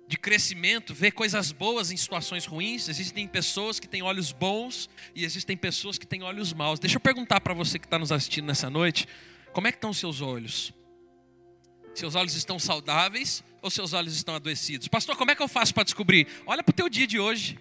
de 0.08 0.18
crescimento, 0.18 0.91
vê 0.94 1.12
coisas 1.12 1.51
boas 1.51 1.91
em 1.91 1.98
situações 1.98 2.46
ruins? 2.46 2.89
Existem 2.89 3.27
pessoas 3.27 3.79
que 3.79 3.88
têm 3.88 4.01
olhos 4.01 4.32
bons 4.32 4.89
e 5.13 5.24
existem 5.24 5.56
pessoas 5.56 6.00
que 6.00 6.08
têm 6.08 6.24
olhos 6.24 6.51
maus. 6.51 6.79
Deixa 6.79 6.96
eu 6.96 7.00
perguntar 7.00 7.41
para 7.41 7.53
você 7.53 7.77
que 7.77 7.86
está 7.86 8.00
nos 8.00 8.12
assistindo 8.12 8.46
nessa 8.46 8.70
noite: 8.70 9.08
como 9.53 9.68
é 9.68 9.72
que 9.72 9.77
estão 9.77 9.91
os 9.91 9.98
seus 9.98 10.20
olhos? 10.20 10.74
Seus 11.94 12.15
olhos 12.15 12.34
estão 12.34 12.58
saudáveis 12.58 13.44
ou 13.62 13.70
seus 13.70 13.94
olhos 13.94 14.15
estão 14.15 14.34
adoecidos? 14.34 14.88
Pastor, 14.88 15.15
como 15.15 15.29
é 15.32 15.36
que 15.36 15.44
eu 15.44 15.48
faço 15.48 15.74
para 15.74 15.84
descobrir? 15.84 16.27
Olha 16.46 16.63
para 16.63 16.72
o 16.72 16.75
teu 16.75 16.89
dia 16.89 17.06
de 17.06 17.20
hoje. 17.20 17.60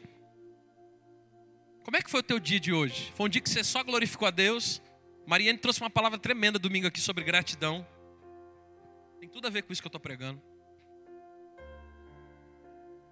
Como 1.89 1.97
é 1.97 2.03
que 2.03 2.11
foi 2.11 2.21
o 2.21 2.23
teu 2.23 2.39
dia 2.39 2.61
de 2.61 2.71
hoje? 2.71 3.11
Foi 3.17 3.25
um 3.25 3.29
dia 3.31 3.41
que 3.41 3.49
você 3.49 3.65
só 3.65 3.83
glorificou 3.83 4.29
a 4.29 4.31
Deus? 4.31 4.83
Mariane 5.27 5.57
trouxe 5.57 5.81
uma 5.81 5.89
palavra 5.89 6.19
tremenda 6.19 6.59
domingo 6.59 6.87
aqui 6.87 7.01
sobre 7.01 7.25
gratidão. 7.25 7.87
Tem 9.19 9.27
tudo 9.27 9.47
a 9.47 9.51
ver 9.51 9.63
com 9.63 9.73
isso 9.73 9.81
que 9.81 9.87
eu 9.87 9.89
estou 9.89 9.99
pregando. 9.99 10.39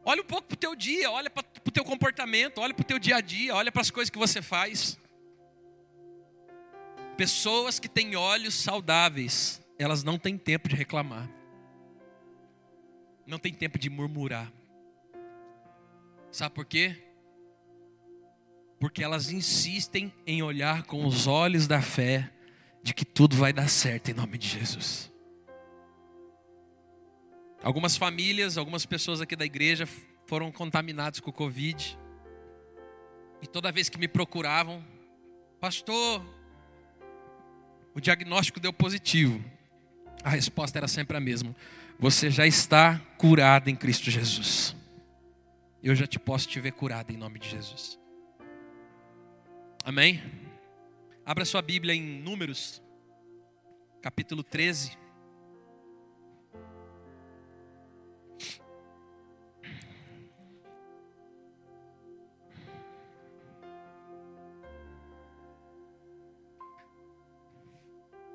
Olha 0.04 0.21
um 0.21 0.26
pouco 0.26 0.49
para 0.49 0.56
o 0.56 0.59
teu 0.59 0.76
dia, 0.76 1.11
olha 1.11 1.30
para 1.30 1.42
o 1.66 1.71
teu 1.71 1.87
comportamento, 1.87 2.59
olha 2.59 2.75
para 2.75 2.83
o 2.83 2.87
teu 2.87 2.99
dia 2.99 3.16
a 3.16 3.23
dia, 3.23 3.54
olha 3.54 3.73
para 3.73 3.80
as 3.80 3.90
coisas 3.90 4.11
que 4.11 4.18
você 4.18 4.42
faz. 4.42 4.99
Pessoas 7.16 7.78
que 7.78 7.88
têm 7.88 8.14
olhos 8.14 8.52
saudáveis, 8.52 9.59
elas 9.78 10.04
não 10.04 10.18
têm 10.18 10.37
tempo 10.37 10.68
de 10.68 10.76
reclamar 10.76 11.26
não 13.26 13.38
tem 13.38 13.52
tempo 13.52 13.78
de 13.78 13.88
murmurar. 13.90 14.52
Sabe 16.30 16.54
por 16.54 16.64
quê? 16.64 17.05
Porque 18.78 19.02
elas 19.02 19.30
insistem 19.30 20.12
em 20.26 20.42
olhar 20.42 20.83
com 20.85 21.06
os 21.06 21.26
olhos 21.26 21.66
da 21.66 21.80
fé 21.80 22.30
de 22.83 22.92
que 22.92 23.04
tudo 23.04 23.37
vai 23.37 23.52
dar 23.52 23.68
certo 23.68 24.11
em 24.11 24.14
nome 24.14 24.38
de 24.38 24.49
Jesus. 24.49 25.12
Algumas 27.62 27.97
famílias, 27.97 28.59
algumas 28.59 28.85
pessoas 28.85 29.21
aqui 29.21 29.35
da 29.35 29.45
igreja 29.45 29.88
foram 30.26 30.52
contaminadas 30.52 31.21
com 31.21 31.30
o 31.30 31.33
Covid. 31.33 31.99
E 33.42 33.47
toda 33.47 33.73
vez 33.73 33.88
que 33.88 33.99
me 33.99 34.06
procuravam, 34.06 34.85
pastor, 35.59 36.25
o 37.95 38.00
diagnóstico 38.00 38.61
deu 38.61 38.73
positivo. 38.73 39.42
A 40.23 40.30
resposta 40.30 40.78
era 40.78 40.88
sempre 40.88 41.16
a 41.16 41.21
mesma 41.21 41.54
você 41.99 42.30
já 42.30 42.47
está 42.47 42.99
curado 43.16 43.68
em 43.68 43.76
Cristo 43.76 44.11
Jesus. 44.11 44.76
Eu 45.83 45.95
já 45.95 46.06
te 46.06 46.18
posso 46.18 46.49
te 46.49 46.61
ver 46.61 46.73
curado 46.73 47.11
em 47.12 47.16
nome 47.16 47.38
de 47.38 47.49
Jesus. 47.49 47.99
Amém? 49.87 50.21
Abra 51.25 51.45
sua 51.45 51.62
Bíblia 51.62 51.95
em 51.95 52.21
Números, 52.21 52.83
capítulo 54.02 54.43
13. 54.43 54.99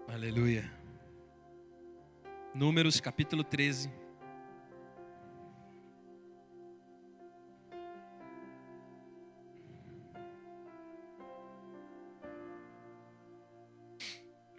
Aleluia. 0.08 0.72
Números 2.56 3.02
capítulo 3.02 3.44
13. 3.44 4.01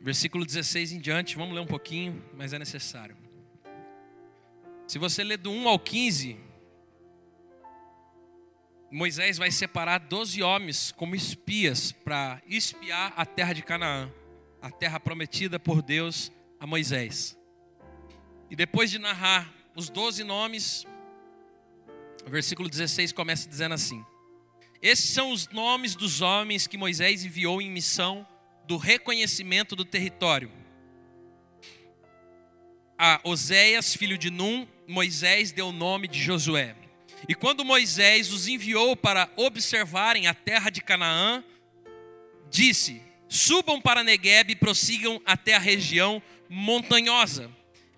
Versículo 0.03 0.45
16 0.45 0.91
em 0.91 0.99
diante, 0.99 1.37
vamos 1.37 1.55
ler 1.55 1.61
um 1.61 1.67
pouquinho, 1.67 2.21
mas 2.35 2.53
é 2.53 2.59
necessário. 2.59 3.17
Se 4.85 4.99
você 4.99 5.23
ler 5.23 5.37
do 5.37 5.49
1 5.49 5.69
ao 5.69 5.79
15, 5.79 6.37
Moisés 8.91 9.39
vai 9.39 9.53
separar 9.53 9.99
12 9.99 10.43
homens 10.43 10.91
como 10.91 11.15
espias 11.15 11.93
para 11.93 12.43
espiar 12.49 13.13
a 13.17 13.25
terra 13.25 13.53
de 13.53 13.63
Canaã, 13.63 14.13
a 14.61 14.73
terra 14.73 14.99
prometida 14.99 15.61
por 15.61 15.81
Deus 15.81 16.33
a 16.59 16.67
Moisés. 16.67 17.39
E 18.51 18.57
depois 18.57 18.91
de 18.91 18.99
narrar 18.99 19.55
os 19.77 19.89
doze 19.89 20.25
nomes, 20.25 20.85
o 22.27 22.29
versículo 22.29 22.69
16 22.69 23.13
começa 23.13 23.49
dizendo 23.49 23.77
assim: 23.77 24.05
Esses 24.83 25.11
são 25.11 25.31
os 25.31 25.49
nomes 25.49 25.95
dos 25.95 26.21
homens 26.21 26.67
que 26.67 26.77
Moisés 26.77 27.25
enviou 27.25 27.63
em 27.63 27.71
missão 27.71 28.27
do 28.67 28.77
reconhecimento 28.77 29.75
do 29.75 29.85
território. 29.85 30.51
A 32.99 33.21
Oséias, 33.25 33.95
filho 33.95 34.17
de 34.17 34.31
Num, 34.31 34.67
Moisés 34.87 35.53
deu 35.53 35.69
o 35.69 35.73
nome 35.73 36.07
de 36.07 36.23
Josué. 36.23 36.77
E 37.29 37.35
quando 37.35 37.65
Moisés 37.65 38.33
os 38.33 38.49
enviou 38.49 38.97
para 38.97 39.31
observarem 39.37 40.27
a 40.27 40.35
terra 40.35 40.71
de 40.71 40.81
Canaã, 40.81 41.43
disse: 42.51 43.03
Subam 43.29 43.81
para 43.81 44.05
Negueb 44.05 44.53
e 44.53 44.57
prossigam 44.57 45.21
até 45.25 45.55
a 45.55 45.59
região 45.59 46.23
montanhosa 46.49 47.51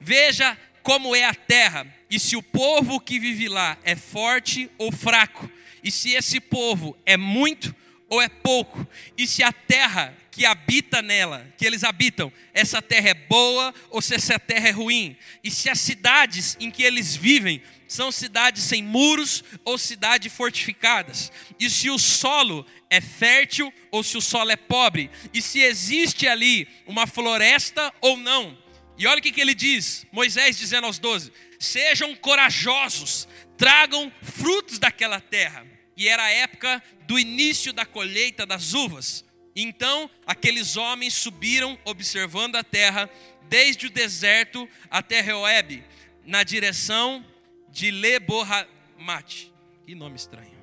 Veja 0.04 0.58
como 0.82 1.16
é 1.16 1.24
a 1.24 1.34
terra, 1.34 1.86
e 2.10 2.20
se 2.20 2.36
o 2.36 2.42
povo 2.42 3.00
que 3.00 3.18
vive 3.18 3.48
lá 3.48 3.78
é 3.82 3.96
forte 3.96 4.70
ou 4.76 4.92
fraco, 4.92 5.50
e 5.82 5.90
se 5.90 6.12
esse 6.12 6.38
povo 6.38 6.94
é 7.06 7.16
muito 7.16 7.74
ou 8.06 8.20
é 8.20 8.28
pouco, 8.28 8.86
e 9.16 9.26
se 9.26 9.42
a 9.42 9.50
terra 9.50 10.14
que 10.34 10.44
habita 10.44 11.00
nela, 11.00 11.46
que 11.56 11.64
eles 11.64 11.84
habitam, 11.84 12.32
essa 12.52 12.82
terra 12.82 13.10
é 13.10 13.14
boa 13.14 13.72
ou 13.88 14.02
se 14.02 14.16
essa 14.16 14.36
terra 14.36 14.68
é 14.68 14.72
ruim, 14.72 15.16
e 15.44 15.50
se 15.50 15.70
as 15.70 15.78
cidades 15.78 16.56
em 16.58 16.72
que 16.72 16.82
eles 16.82 17.14
vivem 17.14 17.62
são 17.86 18.10
cidades 18.10 18.64
sem 18.64 18.82
muros 18.82 19.44
ou 19.64 19.78
cidades 19.78 20.32
fortificadas, 20.32 21.30
e 21.60 21.70
se 21.70 21.88
o 21.88 22.00
solo 22.00 22.66
é 22.90 23.00
fértil 23.00 23.72
ou 23.92 24.02
se 24.02 24.16
o 24.16 24.20
solo 24.20 24.50
é 24.50 24.56
pobre, 24.56 25.08
e 25.32 25.40
se 25.40 25.60
existe 25.60 26.26
ali 26.26 26.66
uma 26.84 27.06
floresta 27.06 27.92
ou 28.00 28.16
não? 28.16 28.58
E 28.98 29.06
olha 29.06 29.20
o 29.20 29.22
que, 29.22 29.30
que 29.30 29.40
ele 29.40 29.54
diz, 29.54 30.04
Moisés 30.10 30.58
dizendo 30.58 30.86
aos 30.86 30.98
doze: 30.98 31.32
Sejam 31.60 32.14
corajosos, 32.16 33.28
tragam 33.56 34.12
frutos 34.20 34.80
daquela 34.80 35.20
terra. 35.20 35.64
E 35.96 36.08
era 36.08 36.24
a 36.24 36.30
época 36.30 36.82
do 37.06 37.18
início 37.18 37.72
da 37.72 37.86
colheita 37.86 38.44
das 38.44 38.74
uvas. 38.74 39.23
Então 39.54 40.10
aqueles 40.26 40.76
homens 40.76 41.14
subiram 41.14 41.78
observando 41.84 42.56
a 42.56 42.64
terra, 42.64 43.08
desde 43.48 43.86
o 43.86 43.90
deserto 43.90 44.68
até 44.90 45.20
Reoeb, 45.20 45.84
na 46.24 46.42
direção 46.42 47.24
de 47.68 47.90
Lebohamate. 47.90 49.52
Que 49.86 49.94
nome 49.94 50.16
estranho. 50.16 50.54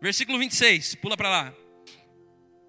Versículo 0.00 0.38
26, 0.38 0.96
pula 0.96 1.16
para 1.16 1.30
lá. 1.30 1.54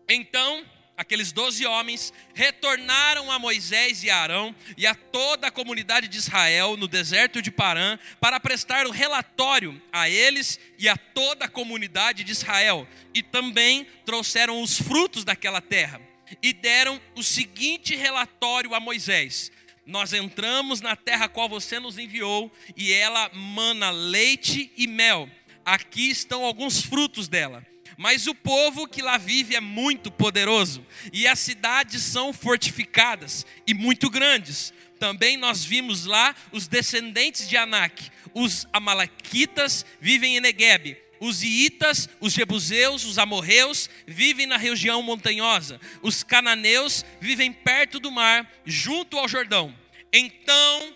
Então 0.08 0.66
aqueles 0.98 1.32
doze 1.32 1.66
homens 1.66 2.14
retornaram 2.34 3.32
a 3.32 3.38
Moisés 3.38 4.04
e 4.04 4.10
Arão 4.10 4.56
e 4.78 4.88
a 4.88 4.96
toda 4.96 5.48
a 5.48 5.52
comunidade 5.52 6.08
de 6.08 6.18
Israel 6.18 6.78
no 6.78 6.88
deserto 6.88 7.42
de 7.42 7.52
Parã 7.52 8.00
para 8.20 8.40
prestar 8.40 8.86
o 8.88 8.92
relatório 8.92 9.82
a 9.92 10.10
eles 10.10 10.60
e 10.78 10.88
a 10.88 10.96
toda 10.96 11.46
a 11.46 11.50
comunidade 11.50 12.24
de 12.24 12.32
Israel. 12.32 12.88
E 13.14 13.22
também 13.22 13.86
trouxeram 14.06 14.62
os 14.62 14.78
frutos 14.78 15.24
daquela 15.24 15.62
terra 15.62 16.02
e 16.42 16.54
deram 16.54 17.00
o 17.16 17.24
seguinte 17.24 17.96
relatório 17.96 18.74
a 18.74 18.80
Moisés: 18.80 19.52
Nós 19.86 20.14
entramos 20.14 20.82
na 20.82 20.96
terra 20.96 21.28
qual 21.28 21.50
você 21.50 21.80
nos 21.80 21.98
enviou 21.98 22.52
e 22.76 22.94
ela 22.94 23.30
mana 23.34 23.92
leite 23.92 24.72
e 24.78 24.88
mel. 24.88 25.30
Aqui 25.66 26.10
estão 26.10 26.46
alguns 26.46 26.82
frutos 26.82 27.28
dela 27.28 27.66
mas 27.98 28.28
o 28.28 28.36
povo 28.36 28.88
que 28.88 29.02
lá 29.02 29.18
vive 29.18 29.56
é 29.56 29.62
muito 29.62 30.12
poderoso, 30.12 30.86
e 31.14 31.28
as 31.28 31.40
cidades 31.40 32.02
são 32.02 32.34
fortificadas 32.34 33.46
e 33.66 33.74
muito 33.74 34.10
grandes. 34.10 34.74
Também 35.00 35.38
nós 35.38 35.64
vimos 35.64 36.06
lá 36.06 36.34
os 36.52 36.68
descendentes 36.68 37.48
de 37.48 37.58
Anak, 37.58 38.10
os 38.34 38.68
amalequitas 38.72 39.86
vivem 40.00 40.38
em 40.38 40.42
Negueb. 40.42 40.98
os 41.20 41.44
iitas, 41.44 42.10
os 42.20 42.34
jebuseus, 42.34 43.06
os 43.06 43.18
amorreus 43.18 43.90
vivem 44.06 44.46
na 44.46 44.58
região 44.58 45.02
montanhosa. 45.02 45.80
Os 46.02 46.24
cananeus 46.24 47.06
vivem 47.20 47.52
perto 47.52 48.00
do 48.00 48.12
mar, 48.12 48.50
junto 48.66 49.18
ao 49.18 49.28
Jordão. 49.28 49.74
Então 50.12 50.94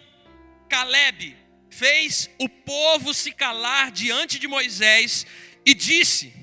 Caleb 0.70 1.36
fez 1.70 2.30
o 2.38 2.48
povo 2.48 3.14
se 3.14 3.32
calar 3.32 3.92
diante 3.92 4.38
de 4.40 4.48
Moisés 4.48 5.26
e 5.66 5.74
disse: 5.74 6.34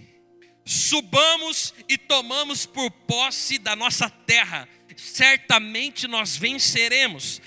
Subamos 0.69 1.73
e 1.89 1.97
tomamos 1.97 2.67
por 2.67 2.91
posse 2.91 3.57
da 3.57 3.77
nossa 3.77 4.11
terra, 4.11 4.69
certamente 4.97 6.09
nós 6.09 6.37
venceremos. 6.37 7.41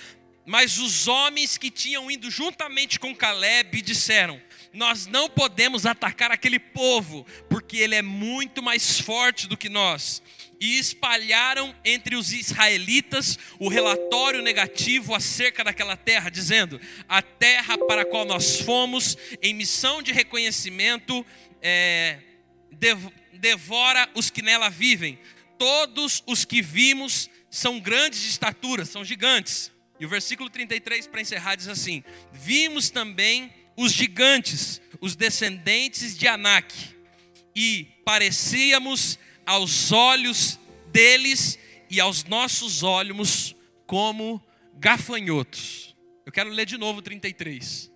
Mas 0.46 0.80
os 0.80 1.06
homens 1.06 1.58
que 1.58 1.70
tinham 1.70 2.10
ido 2.10 2.32
juntamente 2.32 2.98
com 2.98 3.14
Caleb 3.14 3.82
disseram: 3.82 4.42
Nós 4.72 5.06
não 5.06 5.30
podemos 5.30 5.86
atacar 5.86 6.32
aquele 6.32 6.60
povo, 6.60 7.26
porque 7.50 7.76
ele 7.78 7.94
é 7.94 8.02
muito 8.02 8.64
mais 8.64 9.02
forte 9.02 9.48
do 9.48 9.58
que 9.58 9.68
nós. 9.68 10.24
E 10.58 10.80
espalharam 10.80 11.76
entre 11.84 12.16
os 12.16 12.32
israelitas 12.32 13.38
o 13.60 13.68
relatório 13.68 14.42
negativo 14.42 15.14
acerca 15.14 15.62
daquela 15.62 15.98
terra, 15.98 16.30
dizendo: 16.30 16.80
A 17.08 17.22
terra 17.22 17.78
para 17.78 18.04
a 18.04 18.06
qual 18.06 18.24
nós 18.24 18.62
fomos 18.62 19.18
em 19.42 19.54
missão 19.54 20.02
de 20.02 20.14
reconhecimento 20.14 21.26
é, 21.62 22.18
devora 23.34 24.10
os 24.16 24.30
que 24.30 24.42
nela 24.42 24.70
vivem. 24.70 25.20
Todos 25.58 26.24
os 26.26 26.46
que 26.46 26.62
vimos 26.62 27.30
são 27.50 27.80
grandes 27.80 28.22
de 28.22 28.30
estatura, 28.30 28.86
são 28.86 29.04
gigantes. 29.04 29.72
E 30.00 30.06
o 30.06 30.10
versículo 30.10 30.50
33, 30.50 31.08
para 31.08 31.22
encerrar, 31.22 31.56
diz 31.56 31.68
assim: 31.68 32.04
Vimos 32.32 32.90
também 32.90 33.52
os 33.76 33.92
gigantes, 33.92 34.82
os 35.02 35.16
descendentes 35.16 36.18
de 36.18 36.28
Anak, 36.28 36.74
e 37.56 37.86
parecíamos 38.06 39.20
aos 39.46 39.92
olhos 39.92 40.60
deles 40.92 41.60
e 41.90 42.00
aos 42.00 42.24
nossos 42.24 42.84
olhos 42.84 43.56
como 43.86 44.42
gafanhotos. 44.76 45.96
Eu 46.26 46.32
quero 46.32 46.50
ler 46.50 46.66
de 46.66 46.78
novo 46.78 47.00
o 47.00 47.02
33. 47.02 47.92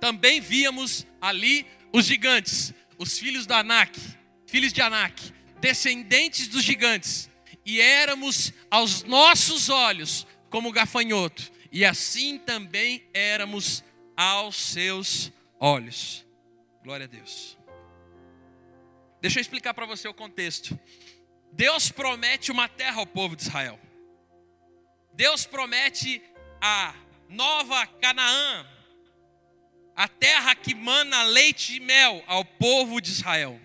Também 0.00 0.40
víamos 0.40 1.06
ali 1.20 1.66
os 1.92 2.06
gigantes, 2.06 2.72
os 3.02 3.18
filhos 3.18 3.46
do 3.46 3.52
Anak, 3.52 3.98
filhos 4.46 4.72
de 4.72 4.80
Anak, 4.80 5.32
descendentes 5.60 6.46
dos 6.46 6.62
gigantes, 6.62 7.28
e 7.66 7.80
éramos 7.80 8.52
aos 8.70 9.02
nossos 9.02 9.68
olhos 9.68 10.26
como 10.48 10.70
gafanhoto, 10.70 11.50
e 11.72 11.84
assim 11.84 12.38
também 12.38 13.04
éramos 13.12 13.82
aos 14.16 14.56
seus 14.56 15.32
olhos. 15.58 16.24
Glória 16.84 17.04
a 17.04 17.08
Deus. 17.08 17.58
Deixa 19.20 19.38
eu 19.38 19.42
explicar 19.42 19.74
para 19.74 19.86
você 19.86 20.06
o 20.06 20.14
contexto. 20.14 20.78
Deus 21.52 21.90
promete 21.90 22.52
uma 22.52 22.68
terra 22.68 22.98
ao 22.98 23.06
povo 23.06 23.36
de 23.36 23.42
Israel. 23.42 23.78
Deus 25.12 25.44
promete 25.44 26.22
a 26.60 26.94
nova 27.28 27.86
Canaã, 27.86 28.66
a 29.96 30.08
terra 30.08 30.54
que 30.54 30.74
mana 30.74 31.22
leite 31.22 31.76
e 31.76 31.80
mel 31.80 32.22
ao 32.26 32.44
povo 32.44 33.00
de 33.00 33.10
Israel. 33.10 33.60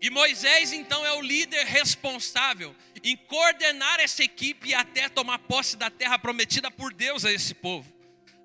E 0.00 0.10
Moisés 0.10 0.72
então 0.72 1.04
é 1.04 1.12
o 1.12 1.22
líder 1.22 1.64
responsável 1.64 2.74
em 3.02 3.16
coordenar 3.16 4.00
essa 4.00 4.22
equipe 4.22 4.74
até 4.74 5.08
tomar 5.08 5.38
posse 5.40 5.76
da 5.76 5.90
terra 5.90 6.18
prometida 6.18 6.70
por 6.70 6.92
Deus 6.92 7.24
a 7.24 7.32
esse 7.32 7.54
povo. 7.54 7.92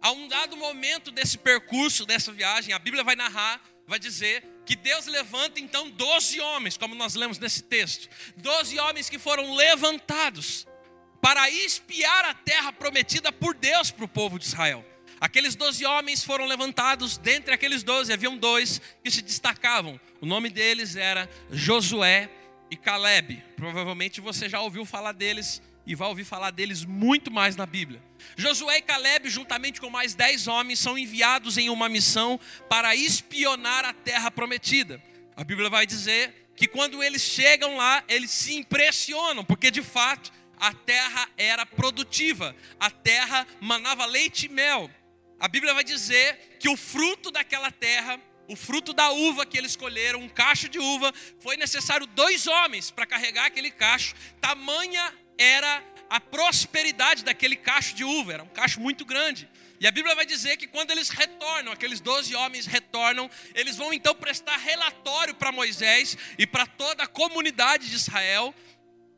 A 0.01 0.11
um 0.11 0.27
dado 0.27 0.57
momento 0.57 1.11
desse 1.11 1.37
percurso, 1.37 2.05
dessa 2.05 2.31
viagem, 2.31 2.73
a 2.73 2.79
Bíblia 2.79 3.03
vai 3.03 3.15
narrar, 3.15 3.61
vai 3.85 3.99
dizer 3.99 4.43
que 4.65 4.75
Deus 4.75 5.05
levanta 5.05 5.59
então 5.59 5.89
doze 5.89 6.39
homens, 6.39 6.77
como 6.77 6.95
nós 6.95 7.13
lemos 7.13 7.37
nesse 7.37 7.63
texto, 7.63 8.09
doze 8.37 8.79
homens 8.79 9.09
que 9.09 9.19
foram 9.19 9.53
levantados 9.53 10.65
para 11.21 11.49
espiar 11.49 12.25
a 12.25 12.33
terra 12.33 12.73
prometida 12.73 13.31
por 13.31 13.53
Deus 13.53 13.91
para 13.91 14.05
o 14.05 14.07
povo 14.07 14.39
de 14.39 14.45
Israel. 14.45 14.83
Aqueles 15.21 15.53
doze 15.53 15.85
homens 15.85 16.23
foram 16.23 16.47
levantados, 16.47 17.15
dentre 17.15 17.53
aqueles 17.53 17.83
doze 17.83 18.11
haviam 18.11 18.35
dois 18.35 18.81
que 19.03 19.11
se 19.11 19.21
destacavam. 19.21 20.01
O 20.19 20.25
nome 20.25 20.49
deles 20.49 20.95
era 20.95 21.29
Josué 21.51 22.27
e 22.71 22.75
Caleb. 22.75 23.43
Provavelmente 23.55 24.19
você 24.19 24.49
já 24.49 24.59
ouviu 24.61 24.83
falar 24.83 25.11
deles 25.11 25.61
e 25.85 25.93
vai 25.93 26.07
ouvir 26.07 26.23
falar 26.23 26.49
deles 26.49 26.83
muito 26.83 27.29
mais 27.29 27.55
na 27.55 27.67
Bíblia. 27.67 28.01
Josué 28.35 28.79
e 28.79 28.81
Caleb, 28.81 29.29
juntamente 29.29 29.79
com 29.79 29.91
mais 29.91 30.15
dez 30.15 30.47
homens, 30.47 30.79
são 30.79 30.97
enviados 30.97 31.55
em 31.55 31.69
uma 31.69 31.87
missão 31.87 32.39
para 32.67 32.95
espionar 32.95 33.85
a 33.85 33.93
terra 33.93 34.31
prometida. 34.31 34.99
A 35.35 35.43
Bíblia 35.43 35.69
vai 35.69 35.85
dizer 35.85 36.49
que 36.55 36.67
quando 36.67 37.03
eles 37.03 37.21
chegam 37.21 37.77
lá, 37.77 38.03
eles 38.07 38.31
se 38.31 38.55
impressionam, 38.55 39.45
porque 39.45 39.69
de 39.69 39.83
fato 39.83 40.31
a 40.57 40.73
terra 40.73 41.29
era 41.37 41.63
produtiva, 41.63 42.55
a 42.79 42.89
terra 42.89 43.45
manava 43.59 44.05
leite 44.07 44.47
e 44.47 44.49
mel. 44.49 44.89
A 45.41 45.47
Bíblia 45.47 45.73
vai 45.73 45.83
dizer 45.83 46.57
que 46.59 46.69
o 46.69 46.77
fruto 46.77 47.31
daquela 47.31 47.71
terra, 47.71 48.21
o 48.47 48.55
fruto 48.55 48.93
da 48.93 49.09
uva 49.09 49.43
que 49.43 49.57
eles 49.57 49.71
escolheram, 49.71 50.19
um 50.19 50.29
cacho 50.29 50.69
de 50.69 50.77
uva, 50.77 51.11
foi 51.39 51.57
necessário 51.57 52.05
dois 52.05 52.45
homens 52.45 52.91
para 52.91 53.07
carregar 53.07 53.47
aquele 53.47 53.71
cacho. 53.71 54.13
Tamanha 54.39 55.11
era 55.39 55.83
a 56.11 56.19
prosperidade 56.19 57.23
daquele 57.23 57.55
cacho 57.55 57.95
de 57.95 58.03
uva, 58.03 58.33
era 58.33 58.43
um 58.43 58.49
cacho 58.49 58.79
muito 58.79 59.03
grande. 59.03 59.49
E 59.79 59.87
a 59.87 59.91
Bíblia 59.91 60.13
vai 60.13 60.27
dizer 60.27 60.57
que 60.57 60.67
quando 60.67 60.91
eles 60.91 61.09
retornam, 61.09 61.73
aqueles 61.73 61.99
doze 61.99 62.35
homens 62.35 62.67
retornam, 62.67 63.27
eles 63.55 63.77
vão 63.77 63.91
então 63.91 64.13
prestar 64.13 64.57
relatório 64.57 65.33
para 65.33 65.51
Moisés 65.51 66.15
e 66.37 66.45
para 66.45 66.67
toda 66.67 67.01
a 67.01 67.07
comunidade 67.07 67.89
de 67.89 67.95
Israel, 67.95 68.53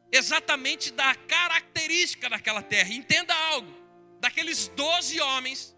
exatamente 0.09 0.93
da 0.93 1.13
característica 1.15 2.29
daquela 2.29 2.61
terra. 2.61 2.93
Entenda 2.93 3.35
algo: 3.35 3.75
daqueles 4.21 4.69
doze 4.69 5.19
homens, 5.19 5.72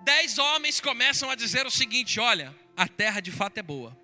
dez 0.00 0.38
homens 0.38 0.80
começam 0.80 1.30
a 1.30 1.34
dizer 1.34 1.66
o 1.66 1.70
seguinte: 1.70 2.18
olha, 2.20 2.54
a 2.76 2.88
terra 2.88 3.20
de 3.20 3.30
fato 3.30 3.58
é 3.58 3.62
boa. 3.62 3.96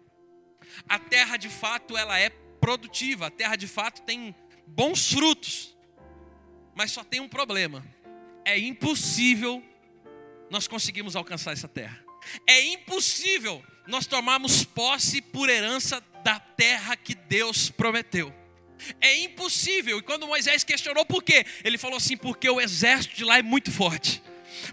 A 0.88 0.98
terra 0.98 1.36
de 1.36 1.48
fato 1.48 1.96
ela 1.96 2.18
é 2.18 2.30
produtiva, 2.60 3.26
a 3.26 3.30
terra 3.30 3.56
de 3.56 3.66
fato 3.66 4.02
tem 4.02 4.34
bons 4.66 5.12
frutos. 5.12 5.76
Mas 6.74 6.92
só 6.92 7.02
tem 7.02 7.20
um 7.20 7.28
problema. 7.28 7.84
É 8.44 8.58
impossível 8.58 9.62
nós 10.50 10.68
conseguirmos 10.68 11.16
alcançar 11.16 11.52
essa 11.52 11.68
terra. 11.68 12.04
É 12.46 12.60
impossível 12.64 13.64
nós 13.86 14.06
tomarmos 14.06 14.64
posse 14.64 15.22
por 15.22 15.48
herança 15.48 16.02
da 16.22 16.38
terra 16.38 16.96
que 16.96 17.14
Deus 17.14 17.70
prometeu. 17.70 18.34
É 19.00 19.16
impossível. 19.16 19.98
E 19.98 20.02
quando 20.02 20.26
Moisés 20.26 20.62
questionou 20.62 21.06
por 21.06 21.22
quê, 21.22 21.46
ele 21.64 21.78
falou 21.78 21.96
assim: 21.96 22.16
porque 22.16 22.50
o 22.50 22.60
exército 22.60 23.16
de 23.16 23.24
lá 23.24 23.38
é 23.38 23.42
muito 23.42 23.72
forte 23.72 24.22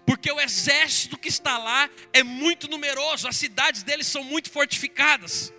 porque 0.05 0.31
o 0.31 0.39
exército 0.39 1.17
que 1.17 1.29
está 1.29 1.57
lá 1.57 1.89
é 2.11 2.23
muito 2.23 2.67
numeroso, 2.67 3.27
as 3.27 3.35
cidades 3.35 3.83
deles 3.83 4.07
são 4.07 4.23
muito 4.23 4.51
fortificadas. 4.51 5.53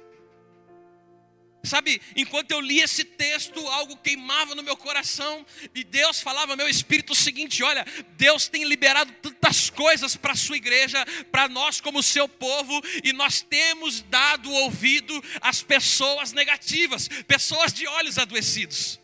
Sabe, 1.65 2.01
enquanto 2.15 2.51
eu 2.51 2.61
li 2.61 2.81
esse 2.81 3.05
texto, 3.05 3.59
algo 3.69 3.97
queimava 3.97 4.55
no 4.55 4.63
meu 4.63 4.77
coração, 4.77 5.47
e 5.75 5.83
Deus 5.83 6.21
falava 6.21 6.53
ao 6.53 6.59
meu 6.59 6.69
espírito 6.69 7.15
o 7.15 7.17
seguinte: 7.17 7.63
olha, 7.63 7.87
Deus 8.19 8.49
tem 8.49 8.65
liberado 8.65 9.11
tantas 9.23 9.71
coisas 9.71 10.15
para 10.15 10.33
a 10.33 10.37
sua 10.37 10.59
igreja, 10.59 11.03
para 11.33 11.49
nós 11.49 11.81
como 11.81 12.03
seu 12.03 12.29
povo, 12.29 12.83
e 13.03 13.15
nós 13.15 13.41
temos 13.41 14.03
dado 14.03 14.51
ouvido 14.53 15.25
às 15.41 15.63
pessoas 15.63 16.33
negativas, 16.33 17.09
pessoas 17.27 17.73
de 17.73 17.87
olhos 17.87 18.19
adoecidos. 18.19 19.01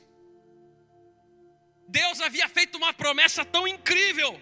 Deus 1.89 2.21
havia 2.21 2.49
feito 2.49 2.77
uma 2.77 2.93
promessa 2.93 3.43
tão 3.43 3.67
incrível, 3.67 4.39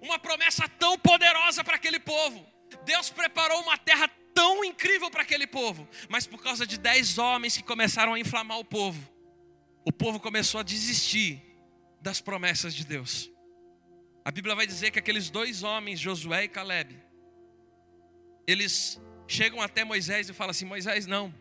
uma 0.00 0.18
promessa 0.18 0.68
tão 0.68 0.98
poderosa 0.98 1.64
para 1.64 1.76
aquele 1.76 1.98
povo. 1.98 2.44
Deus 2.84 3.10
preparou 3.10 3.60
uma 3.62 3.78
terra 3.78 4.08
tão 4.34 4.64
incrível 4.64 5.10
para 5.10 5.22
aquele 5.22 5.46
povo, 5.46 5.88
mas 6.08 6.26
por 6.26 6.42
causa 6.42 6.66
de 6.66 6.78
dez 6.78 7.18
homens 7.18 7.56
que 7.56 7.62
começaram 7.62 8.14
a 8.14 8.18
inflamar 8.18 8.58
o 8.58 8.64
povo, 8.64 9.00
o 9.84 9.92
povo 9.92 10.20
começou 10.20 10.60
a 10.60 10.62
desistir 10.62 11.42
das 12.00 12.20
promessas 12.20 12.74
de 12.74 12.84
Deus. 12.84 13.30
A 14.24 14.30
Bíblia 14.30 14.54
vai 14.54 14.66
dizer 14.66 14.90
que 14.90 14.98
aqueles 14.98 15.30
dois 15.30 15.62
homens, 15.62 16.00
Josué 16.00 16.44
e 16.44 16.48
Caleb, 16.48 17.00
eles 18.46 19.00
chegam 19.26 19.62
até 19.62 19.84
Moisés 19.84 20.28
e 20.28 20.32
falam 20.32 20.50
assim: 20.50 20.64
Moisés, 20.64 21.06
não, 21.06 21.34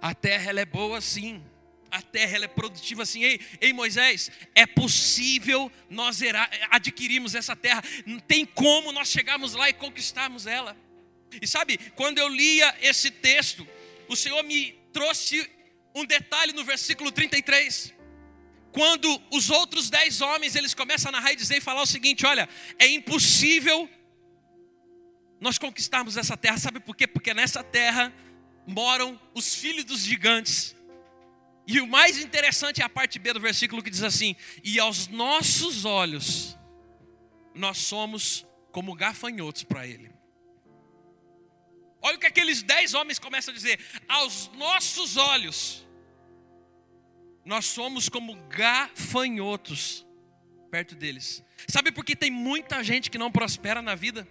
a 0.00 0.14
terra 0.14 0.50
ela 0.50 0.60
é 0.60 0.64
boa 0.64 1.00
sim, 1.00 1.44
a 1.90 2.02
terra 2.02 2.36
ela 2.36 2.44
é 2.44 2.48
produtiva 2.48 3.02
assim. 3.02 3.24
Ei, 3.24 3.40
ei 3.60 3.72
Moisés, 3.72 4.30
é 4.54 4.66
possível 4.66 5.70
nós 5.88 6.20
adquirirmos 6.70 7.34
essa 7.34 7.56
terra. 7.56 7.82
Não 8.06 8.20
tem 8.20 8.44
como 8.44 8.92
nós 8.92 9.08
chegarmos 9.08 9.54
lá 9.54 9.68
e 9.68 9.72
conquistarmos 9.72 10.46
ela. 10.46 10.76
E 11.40 11.46
sabe, 11.46 11.78
quando 11.94 12.18
eu 12.18 12.28
lia 12.28 12.74
esse 12.80 13.10
texto, 13.10 13.66
o 14.08 14.16
Senhor 14.16 14.42
me 14.42 14.72
trouxe 14.92 15.48
um 15.94 16.04
detalhe 16.04 16.52
no 16.52 16.64
versículo 16.64 17.12
33. 17.12 17.94
Quando 18.72 19.20
os 19.32 19.50
outros 19.50 19.90
dez 19.90 20.20
homens 20.20 20.54
eles 20.54 20.74
começam 20.74 21.08
a 21.08 21.12
narrar 21.12 21.32
e 21.32 21.36
dizer 21.36 21.56
e 21.56 21.60
falar 21.60 21.82
o 21.82 21.86
seguinte: 21.86 22.24
olha, 22.24 22.48
é 22.78 22.86
impossível 22.86 23.88
nós 25.40 25.58
conquistarmos 25.58 26.16
essa 26.16 26.36
terra. 26.36 26.58
Sabe 26.58 26.80
por 26.80 26.94
quê? 26.94 27.06
Porque 27.06 27.34
nessa 27.34 27.64
terra 27.64 28.12
moram 28.66 29.20
os 29.34 29.54
filhos 29.54 29.84
dos 29.84 30.00
gigantes. 30.00 30.76
E 31.70 31.80
o 31.80 31.86
mais 31.86 32.18
interessante 32.18 32.82
é 32.82 32.84
a 32.84 32.88
parte 32.88 33.16
B 33.20 33.32
do 33.32 33.38
versículo 33.38 33.80
que 33.80 33.90
diz 33.90 34.02
assim: 34.02 34.34
E 34.64 34.80
aos 34.80 35.06
nossos 35.06 35.84
olhos, 35.84 36.58
nós 37.54 37.78
somos 37.78 38.44
como 38.72 38.92
gafanhotos 38.92 39.62
para 39.62 39.86
Ele. 39.86 40.10
Olha 42.02 42.16
o 42.16 42.18
que 42.18 42.26
aqueles 42.26 42.64
dez 42.64 42.92
homens 42.92 43.20
começam 43.20 43.52
a 43.52 43.56
dizer: 43.56 43.78
Aos 44.08 44.50
nossos 44.54 45.16
olhos, 45.16 45.86
nós 47.44 47.66
somos 47.66 48.08
como 48.08 48.34
gafanhotos 48.48 50.04
perto 50.72 50.96
deles. 50.96 51.40
Sabe 51.68 51.92
por 51.92 52.04
que 52.04 52.16
tem 52.16 52.32
muita 52.32 52.82
gente 52.82 53.12
que 53.12 53.18
não 53.18 53.30
prospera 53.30 53.80
na 53.80 53.94
vida? 53.94 54.26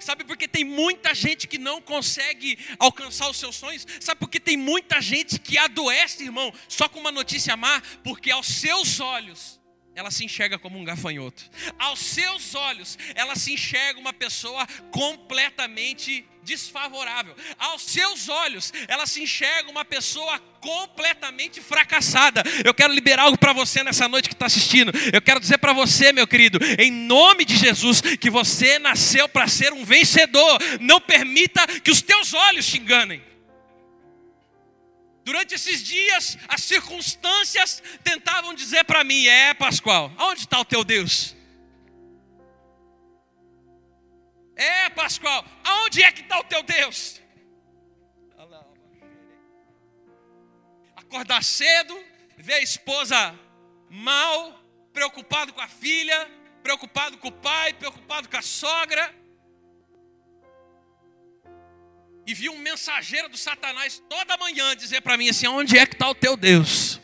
Sabe 0.00 0.24
por 0.24 0.36
que 0.36 0.48
tem 0.48 0.64
muita 0.64 1.14
gente 1.14 1.46
que 1.46 1.58
não 1.58 1.80
consegue 1.80 2.58
alcançar 2.78 3.28
os 3.28 3.36
seus 3.36 3.56
sonhos? 3.56 3.86
Sabe 4.00 4.18
por 4.18 4.28
que 4.28 4.40
tem 4.40 4.56
muita 4.56 5.00
gente 5.00 5.38
que 5.38 5.58
adoece, 5.58 6.24
irmão, 6.24 6.52
só 6.68 6.88
com 6.88 7.00
uma 7.00 7.12
notícia 7.12 7.56
má? 7.56 7.82
Porque 8.02 8.30
aos 8.30 8.46
seus 8.46 9.00
olhos 9.00 9.63
ela 9.94 10.10
se 10.10 10.24
enxerga 10.24 10.58
como 10.58 10.78
um 10.78 10.84
gafanhoto. 10.84 11.44
Aos 11.78 12.00
seus 12.00 12.54
olhos, 12.54 12.98
ela 13.14 13.36
se 13.36 13.52
enxerga 13.52 14.00
uma 14.00 14.12
pessoa 14.12 14.66
completamente 14.90 16.26
desfavorável. 16.42 17.34
Aos 17.58 17.82
seus 17.82 18.28
olhos, 18.28 18.72
ela 18.88 19.06
se 19.06 19.22
enxerga 19.22 19.70
uma 19.70 19.84
pessoa 19.84 20.38
completamente 20.60 21.60
fracassada. 21.60 22.42
Eu 22.64 22.74
quero 22.74 22.92
liberar 22.92 23.24
algo 23.24 23.38
para 23.38 23.52
você 23.52 23.82
nessa 23.82 24.08
noite 24.08 24.28
que 24.28 24.34
está 24.34 24.46
assistindo. 24.46 24.92
Eu 25.12 25.22
quero 25.22 25.40
dizer 25.40 25.58
para 25.58 25.72
você, 25.72 26.12
meu 26.12 26.26
querido, 26.26 26.58
em 26.78 26.90
nome 26.90 27.44
de 27.44 27.56
Jesus, 27.56 28.00
que 28.00 28.30
você 28.30 28.78
nasceu 28.78 29.28
para 29.28 29.46
ser 29.48 29.72
um 29.72 29.84
vencedor. 29.84 30.58
Não 30.80 31.00
permita 31.00 31.66
que 31.80 31.90
os 31.90 32.02
teus 32.02 32.34
olhos 32.34 32.66
te 32.66 32.78
enganem. 32.78 33.22
Durante 35.24 35.54
esses 35.54 35.82
dias, 35.82 36.36
as 36.46 36.62
circunstâncias 36.62 37.82
tentavam 38.02 38.52
dizer 38.54 38.84
para 38.84 39.02
mim: 39.02 39.26
É, 39.26 39.54
Pascoal, 39.54 40.12
aonde 40.18 40.42
está 40.42 40.60
o 40.60 40.64
teu 40.64 40.84
Deus? 40.84 41.34
É, 44.54 44.90
Pascoal, 44.90 45.44
aonde 45.64 46.02
é 46.02 46.12
que 46.12 46.20
está 46.20 46.38
o 46.38 46.44
teu 46.44 46.62
Deus? 46.62 47.20
Acordar 50.94 51.42
cedo, 51.42 51.98
ver 52.36 52.54
a 52.54 52.62
esposa 52.62 53.38
mal, 53.88 54.62
preocupado 54.92 55.52
com 55.52 55.60
a 55.60 55.68
filha, 55.68 56.30
preocupado 56.62 57.16
com 57.18 57.28
o 57.28 57.32
pai, 57.32 57.72
preocupado 57.72 58.28
com 58.28 58.36
a 58.36 58.42
sogra 58.42 59.23
e 62.26 62.34
vi 62.34 62.48
um 62.48 62.58
mensageiro 62.58 63.28
do 63.28 63.36
Satanás 63.36 64.02
toda 64.08 64.36
manhã 64.36 64.74
dizer 64.76 65.00
para 65.00 65.16
mim 65.16 65.28
assim: 65.28 65.46
onde 65.46 65.76
é 65.76 65.86
que 65.86 65.94
está 65.94 66.08
o 66.08 66.14
teu 66.14 66.36
Deus? 66.36 67.00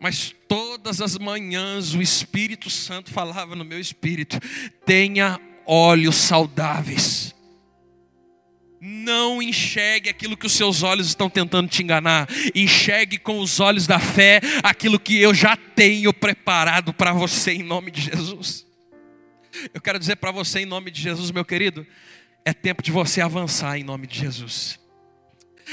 Mas 0.00 0.34
todas 0.46 1.00
as 1.00 1.16
manhãs 1.18 1.94
o 1.94 2.02
Espírito 2.02 2.70
Santo 2.70 3.10
falava 3.10 3.54
no 3.54 3.64
meu 3.64 3.80
espírito: 3.80 4.38
tenha 4.84 5.40
olhos 5.66 6.16
saudáveis. 6.16 7.34
Não 8.78 9.42
enxergue 9.42 10.10
aquilo 10.10 10.36
que 10.36 10.46
os 10.46 10.52
seus 10.52 10.82
olhos 10.82 11.08
estão 11.08 11.28
tentando 11.28 11.68
te 11.68 11.82
enganar. 11.82 12.28
Enxergue 12.54 13.18
com 13.18 13.40
os 13.40 13.58
olhos 13.58 13.86
da 13.86 13.98
fé 13.98 14.40
aquilo 14.62 15.00
que 15.00 15.20
eu 15.20 15.34
já 15.34 15.56
tenho 15.56 16.12
preparado 16.12 16.92
para 16.92 17.12
você 17.12 17.52
em 17.52 17.62
nome 17.62 17.90
de 17.90 18.02
Jesus. 18.02 18.66
Eu 19.72 19.80
quero 19.80 19.98
dizer 19.98 20.16
para 20.16 20.30
você 20.30 20.60
em 20.60 20.66
nome 20.66 20.90
de 20.90 21.00
Jesus, 21.00 21.30
meu 21.30 21.44
querido, 21.44 21.86
é 22.46 22.54
tempo 22.54 22.80
de 22.80 22.92
você 22.92 23.20
avançar 23.20 23.76
em 23.76 23.82
nome 23.82 24.06
de 24.06 24.20
Jesus. 24.20 24.78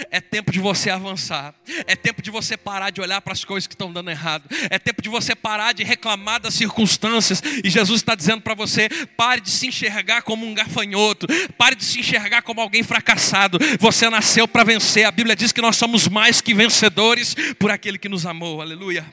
É 0.10 0.20
tempo 0.20 0.52
de 0.52 0.60
você 0.60 0.90
avançar. 0.90 1.54
É 1.86 1.96
tempo 1.96 2.20
de 2.20 2.32
você 2.32 2.58
parar 2.58 2.90
de 2.90 3.00
olhar 3.00 3.22
para 3.22 3.32
as 3.32 3.46
coisas 3.46 3.68
que 3.68 3.76
estão 3.76 3.94
dando 3.94 4.10
errado. 4.10 4.50
É 4.72 4.80
tempo 4.80 5.00
de 5.00 5.08
você 5.08 5.36
parar 5.36 5.72
de 5.74 5.84
reclamar 5.84 6.42
das 6.42 6.56
circunstâncias. 6.56 7.44
E 7.64 7.70
Jesus 7.70 8.02
está 8.02 8.16
dizendo 8.16 8.42
para 8.42 8.56
você: 8.56 8.90
pare 9.16 9.40
de 9.40 9.52
se 9.52 9.68
enxergar 9.68 10.24
como 10.24 10.48
um 10.48 10.56
gafanhoto. 10.56 11.28
Pare 11.60 11.76
de 11.76 11.86
se 11.86 12.00
enxergar 12.00 12.42
como 12.42 12.60
alguém 12.60 12.82
fracassado. 12.82 13.60
Você 13.80 14.10
nasceu 14.10 14.48
para 14.48 14.64
vencer. 14.64 15.06
A 15.06 15.12
Bíblia 15.12 15.36
diz 15.36 15.52
que 15.52 15.62
nós 15.62 15.76
somos 15.76 16.08
mais 16.08 16.42
que 16.42 16.56
vencedores 16.56 17.36
por 17.60 17.70
aquele 17.70 18.00
que 18.00 18.10
nos 18.10 18.26
amou. 18.26 18.64
Aleluia. 18.64 19.06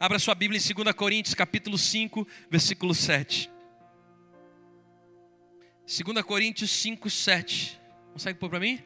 Abra 0.00 0.18
sua 0.18 0.34
Bíblia 0.34 0.58
em 0.60 0.74
2 0.74 0.92
Coríntios, 0.96 1.32
capítulo 1.32 1.78
5, 1.78 2.26
versículo 2.50 2.92
7. 2.92 3.53
2 5.86 6.22
Coríntios 6.24 6.70
5, 6.70 7.10
7. 7.10 7.78
Consegue 8.12 8.38
pôr 8.38 8.48
para 8.48 8.60
mim? 8.60 8.80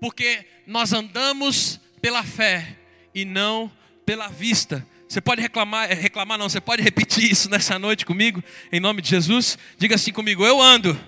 Porque 0.00 0.44
nós 0.66 0.92
andamos 0.92 1.78
pela 2.00 2.24
fé 2.24 2.76
e 3.14 3.24
não 3.24 3.70
pela 4.04 4.28
vista. 4.28 4.86
Você 5.08 5.20
pode 5.20 5.42
reclamar, 5.42 5.90
eh, 5.90 5.94
reclamar 5.94 6.38
não, 6.38 6.48
você 6.48 6.60
pode 6.60 6.82
repetir 6.82 7.30
isso 7.30 7.50
nessa 7.50 7.78
noite 7.78 8.06
comigo, 8.06 8.42
em 8.72 8.80
nome 8.80 9.02
de 9.02 9.10
Jesus? 9.10 9.58
Diga 9.76 9.96
assim 9.96 10.12
comigo, 10.12 10.44
eu 10.44 10.60
ando. 10.60 10.98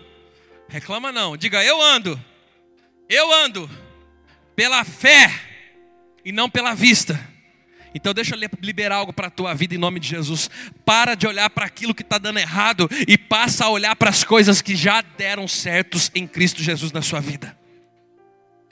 Reclama 0.68 1.12
não, 1.12 1.36
diga 1.36 1.64
eu 1.64 1.80
ando. 1.80 2.20
Eu 3.08 3.32
ando 3.32 3.70
pela 4.54 4.84
fé 4.84 5.30
e 6.24 6.32
não 6.32 6.48
pela 6.48 6.74
vista. 6.74 7.31
Então 7.94 8.14
deixa 8.14 8.34
eu 8.34 8.40
liberar 8.60 8.96
algo 8.96 9.12
para 9.12 9.26
a 9.26 9.30
tua 9.30 9.54
vida 9.54 9.74
em 9.74 9.78
nome 9.78 10.00
de 10.00 10.08
Jesus. 10.08 10.48
Para 10.84 11.14
de 11.14 11.26
olhar 11.26 11.50
para 11.50 11.66
aquilo 11.66 11.94
que 11.94 12.02
está 12.02 12.18
dando 12.18 12.38
errado 12.38 12.88
e 13.06 13.18
passa 13.18 13.66
a 13.66 13.68
olhar 13.68 13.94
para 13.96 14.10
as 14.10 14.24
coisas 14.24 14.62
que 14.62 14.74
já 14.74 15.00
deram 15.00 15.46
certos 15.46 16.10
em 16.14 16.26
Cristo 16.26 16.62
Jesus 16.62 16.92
na 16.92 17.02
sua 17.02 17.20
vida. 17.20 17.56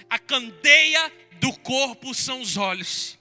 A 0.09 0.19
candeia 0.19 1.13
do 1.39 1.53
corpo 1.53 2.15
são 2.15 2.41
os 2.41 2.57
olhos. 2.57 3.19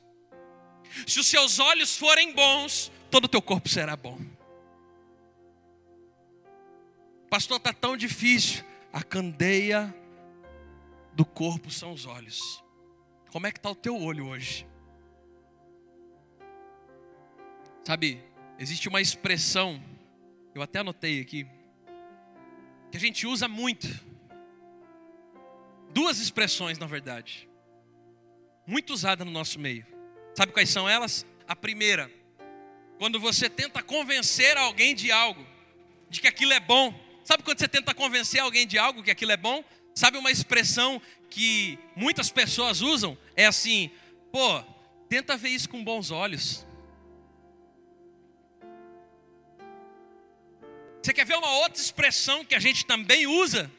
Se 1.06 1.20
os 1.20 1.28
seus 1.28 1.60
olhos 1.60 1.98
forem 1.98 2.34
bons, 2.34 2.92
todo 3.12 3.26
o 3.26 3.28
teu 3.28 3.42
corpo 3.42 3.70
será 3.70 3.96
bom. 3.96 4.20
Pastor, 7.30 7.58
está 7.58 7.72
tão 7.72 7.96
difícil. 7.96 8.64
A 8.92 9.04
candeia 9.04 9.94
do 11.14 11.24
corpo 11.24 11.70
são 11.70 11.92
os 11.92 12.06
olhos. 12.06 12.64
Como 13.32 13.46
é 13.46 13.52
que 13.52 13.60
está 13.60 13.70
o 13.70 13.76
teu 13.76 13.96
olho 13.96 14.28
hoje? 14.28 14.66
Sabe, 17.84 18.24
existe 18.58 18.88
uma 18.88 19.02
expressão, 19.02 19.82
eu 20.54 20.62
até 20.62 20.80
anotei 20.80 21.22
aqui, 21.22 21.48
que 22.92 22.98
a 22.98 23.00
gente 23.00 23.26
usa 23.26 23.48
muito. 23.48 23.88
Duas 25.92 26.20
expressões, 26.20 26.78
na 26.78 26.86
verdade, 26.86 27.50
muito 28.66 28.94
usada 28.94 29.26
no 29.26 29.32
nosso 29.32 29.60
meio. 29.60 29.86
Sabe 30.36 30.52
quais 30.52 30.70
são 30.70 30.88
elas? 30.88 31.26
A 31.48 31.56
primeira, 31.56 32.12
quando 33.00 33.20
você 33.20 33.50
tenta 33.50 33.82
convencer 33.82 34.56
alguém 34.58 34.94
de 34.94 35.12
algo, 35.12 35.46
de 36.10 36.22
que 36.22 36.28
aquilo 36.28 36.54
é 36.54 36.60
bom. 36.60 36.94
Sabe 37.24 37.44
quando 37.44 37.60
você 37.60 37.68
tenta 37.68 37.94
convencer 37.94 38.42
alguém 38.42 38.68
de 38.68 38.78
algo 38.78 39.04
que 39.04 39.12
aquilo 39.12 39.32
é 39.32 39.38
bom? 39.38 39.64
Sabe 39.94 40.18
uma 40.18 40.32
expressão 40.32 41.02
que 41.30 41.78
muitas 41.96 42.32
pessoas 42.32 42.82
usam? 42.82 43.18
É 43.36 43.46
assim: 43.46 43.92
pô, 44.32 44.64
tenta 45.08 45.38
ver 45.38 45.50
isso 45.50 45.70
com 45.70 45.84
bons 45.84 46.12
olhos. 46.12 46.66
Você 51.02 51.14
quer 51.14 51.26
ver 51.26 51.38
uma 51.38 51.52
outra 51.60 51.82
expressão 51.82 52.44
que 52.44 52.56
a 52.56 52.60
gente 52.60 52.86
também 52.86 53.26
usa? 53.26 53.72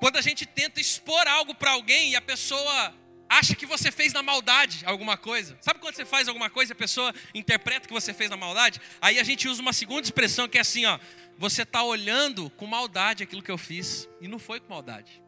Quando 0.00 0.16
a 0.16 0.22
gente 0.22 0.46
tenta 0.46 0.80
expor 0.80 1.26
algo 1.26 1.54
para 1.54 1.72
alguém 1.72 2.10
e 2.10 2.16
a 2.16 2.20
pessoa 2.20 2.94
acha 3.28 3.54
que 3.54 3.66
você 3.66 3.92
fez 3.92 4.12
na 4.12 4.22
maldade 4.22 4.82
alguma 4.84 5.16
coisa. 5.16 5.58
Sabe 5.60 5.80
quando 5.80 5.94
você 5.94 6.04
faz 6.04 6.28
alguma 6.28 6.48
coisa 6.48 6.72
e 6.72 6.74
a 6.74 6.76
pessoa 6.76 7.14
interpreta 7.34 7.86
que 7.86 7.92
você 7.92 8.14
fez 8.14 8.30
na 8.30 8.36
maldade? 8.36 8.80
Aí 9.00 9.18
a 9.18 9.24
gente 9.24 9.48
usa 9.48 9.60
uma 9.60 9.72
segunda 9.72 10.02
expressão 10.02 10.48
que 10.48 10.56
é 10.56 10.62
assim, 10.62 10.86
ó, 10.86 10.98
você 11.36 11.62
está 11.62 11.82
olhando 11.82 12.48
com 12.50 12.66
maldade 12.66 13.22
aquilo 13.22 13.42
que 13.42 13.50
eu 13.50 13.58
fiz 13.58 14.08
e 14.20 14.26
não 14.26 14.38
foi 14.38 14.60
com 14.60 14.68
maldade. 14.68 15.22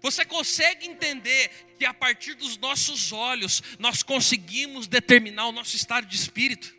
Você 0.00 0.24
consegue 0.24 0.86
entender 0.86 1.50
que 1.78 1.84
a 1.84 1.94
partir 1.94 2.34
dos 2.34 2.56
nossos 2.56 3.12
olhos 3.12 3.62
nós 3.78 4.02
conseguimos 4.02 4.86
determinar 4.86 5.46
o 5.46 5.52
nosso 5.52 5.74
estado 5.74 6.06
de 6.06 6.14
espírito? 6.14 6.77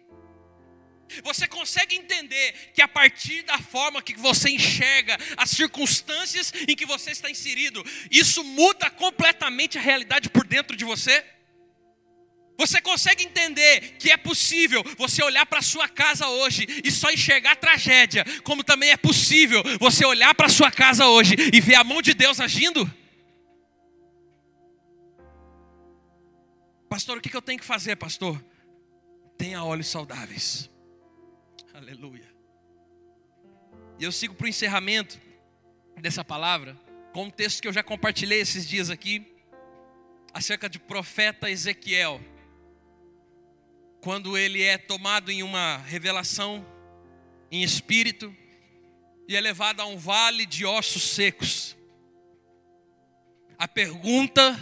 Você 1.23 1.47
consegue 1.47 1.95
entender 1.95 2.71
que 2.73 2.81
a 2.81 2.87
partir 2.87 3.43
da 3.43 3.57
forma 3.57 4.01
que 4.01 4.15
você 4.15 4.49
enxerga 4.49 5.17
as 5.37 5.49
circunstâncias 5.49 6.53
em 6.67 6.75
que 6.75 6.85
você 6.85 7.11
está 7.11 7.29
inserido, 7.29 7.83
isso 8.11 8.43
muda 8.43 8.89
completamente 8.89 9.77
a 9.77 9.81
realidade 9.81 10.29
por 10.29 10.45
dentro 10.45 10.75
de 10.75 10.85
você? 10.85 11.23
Você 12.57 12.81
consegue 12.81 13.23
entender 13.23 13.95
que 13.97 14.11
é 14.11 14.17
possível 14.17 14.83
você 14.97 15.23
olhar 15.23 15.45
para 15.45 15.61
sua 15.61 15.87
casa 15.87 16.27
hoje 16.27 16.67
e 16.83 16.91
só 16.91 17.09
enxergar 17.09 17.55
tragédia, 17.55 18.25
como 18.43 18.65
também 18.65 18.89
é 18.89 18.97
possível 18.97 19.63
você 19.79 20.05
olhar 20.05 20.35
para 20.35 20.49
sua 20.49 20.69
casa 20.69 21.07
hoje 21.07 21.35
e 21.53 21.61
ver 21.61 21.75
a 21.75 21.85
mão 21.85 22.01
de 22.01 22.13
Deus 22.13 22.39
agindo? 22.41 22.85
Pastor, 26.89 27.17
o 27.17 27.21
que 27.21 27.33
eu 27.33 27.41
tenho 27.41 27.59
que 27.59 27.65
fazer, 27.65 27.95
pastor? 27.95 28.43
Tenha 29.37 29.63
olhos 29.63 29.87
saudáveis. 29.87 30.69
Aleluia. 31.79 32.27
E 33.97 34.03
eu 34.03 34.11
sigo 34.11 34.35
para 34.35 34.43
o 34.43 34.49
encerramento 34.49 35.17
dessa 36.01 36.25
palavra, 36.25 36.77
com 37.13 37.23
um 37.23 37.29
texto 37.29 37.61
que 37.61 37.69
eu 37.69 37.71
já 37.71 37.81
compartilhei 37.81 38.41
esses 38.41 38.67
dias 38.67 38.89
aqui, 38.89 39.25
acerca 40.33 40.67
de 40.67 40.77
profeta 40.77 41.49
Ezequiel. 41.49 42.19
Quando 44.01 44.37
ele 44.37 44.61
é 44.61 44.77
tomado 44.77 45.31
em 45.31 45.41
uma 45.41 45.77
revelação 45.77 46.65
em 47.49 47.63
espírito 47.63 48.35
e 49.25 49.37
é 49.37 49.39
levado 49.39 49.79
a 49.79 49.85
um 49.85 49.97
vale 49.97 50.45
de 50.45 50.65
ossos 50.65 51.03
secos. 51.03 51.77
A 53.57 53.69
pergunta 53.69 54.59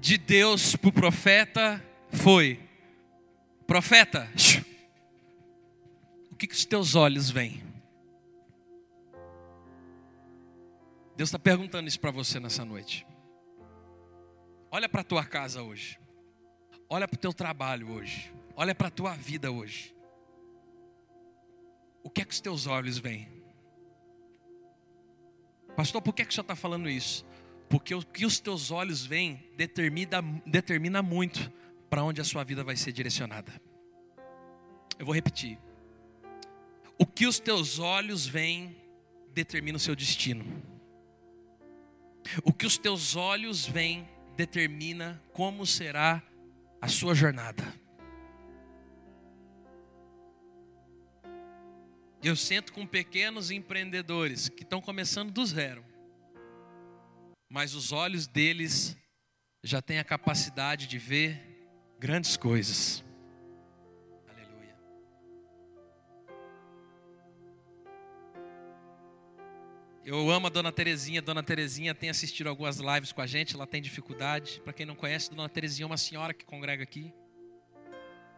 de 0.00 0.18
Deus 0.18 0.74
para 0.74 0.88
o 0.88 0.92
profeta 0.92 1.80
foi: 2.10 2.58
Profeta, 3.64 4.28
o 6.36 6.38
que, 6.38 6.46
que 6.46 6.54
os 6.54 6.66
teus 6.66 6.94
olhos 6.94 7.30
veem? 7.30 7.62
Deus 11.16 11.30
está 11.30 11.38
perguntando 11.38 11.88
isso 11.88 11.98
para 11.98 12.10
você 12.10 12.38
nessa 12.38 12.62
noite. 12.62 13.06
Olha 14.70 14.86
para 14.86 15.00
a 15.00 15.04
tua 15.04 15.24
casa 15.24 15.62
hoje. 15.62 15.98
Olha 16.90 17.08
para 17.08 17.16
o 17.16 17.18
teu 17.18 17.32
trabalho 17.32 17.90
hoje. 17.90 18.30
Olha 18.54 18.74
para 18.74 18.88
a 18.88 18.90
tua 18.90 19.14
vida 19.14 19.50
hoje. 19.50 19.96
O 22.04 22.10
que 22.10 22.20
é 22.20 22.24
que 22.26 22.34
os 22.34 22.40
teus 22.40 22.66
olhos 22.66 22.98
veem? 22.98 23.26
Pastor, 25.74 26.02
por 26.02 26.12
que, 26.12 26.20
é 26.20 26.24
que 26.26 26.32
o 26.32 26.34
senhor 26.34 26.42
está 26.44 26.54
falando 26.54 26.86
isso? 26.86 27.24
Porque 27.66 27.94
o 27.94 28.04
que 28.04 28.26
os 28.26 28.38
teus 28.38 28.70
olhos 28.70 29.06
veem 29.06 29.42
determina, 29.56 30.20
determina 30.44 31.00
muito 31.00 31.50
para 31.88 32.04
onde 32.04 32.20
a 32.20 32.24
sua 32.24 32.44
vida 32.44 32.62
vai 32.62 32.76
ser 32.76 32.92
direcionada. 32.92 33.58
Eu 34.98 35.06
vou 35.06 35.14
repetir. 35.14 35.58
Que 37.16 37.26
os 37.26 37.38
teus 37.40 37.78
olhos 37.78 38.26
veem 38.26 38.76
determina 39.32 39.78
o 39.78 39.80
seu 39.80 39.96
destino. 39.96 40.44
O 42.44 42.52
que 42.52 42.66
os 42.66 42.76
teus 42.76 43.16
olhos 43.16 43.64
veem 43.64 44.06
determina 44.36 45.18
como 45.32 45.64
será 45.64 46.22
a 46.78 46.88
sua 46.88 47.14
jornada. 47.14 47.64
Eu 52.22 52.36
sento 52.36 52.70
com 52.74 52.86
pequenos 52.86 53.50
empreendedores 53.50 54.50
que 54.50 54.62
estão 54.62 54.82
começando 54.82 55.32
do 55.32 55.46
zero, 55.46 55.82
mas 57.48 57.72
os 57.72 57.92
olhos 57.92 58.26
deles 58.26 58.94
já 59.64 59.80
têm 59.80 59.98
a 59.98 60.04
capacidade 60.04 60.86
de 60.86 60.98
ver 60.98 61.40
grandes 61.98 62.36
coisas. 62.36 63.05
Eu 70.06 70.30
amo 70.30 70.46
a 70.46 70.50
Dona 70.50 70.70
Terezinha. 70.70 71.20
Dona 71.20 71.42
Terezinha 71.42 71.92
tem 71.92 72.08
assistido 72.08 72.46
algumas 72.46 72.76
lives 72.76 73.10
com 73.10 73.20
a 73.20 73.26
gente, 73.26 73.56
ela 73.56 73.66
tem 73.66 73.82
dificuldade. 73.82 74.60
Para 74.62 74.72
quem 74.72 74.86
não 74.86 74.94
conhece, 74.94 75.28
Dona 75.30 75.48
Terezinha 75.48 75.82
é 75.82 75.88
uma 75.88 75.96
senhora 75.96 76.32
que 76.32 76.44
congrega 76.44 76.84
aqui. 76.84 77.12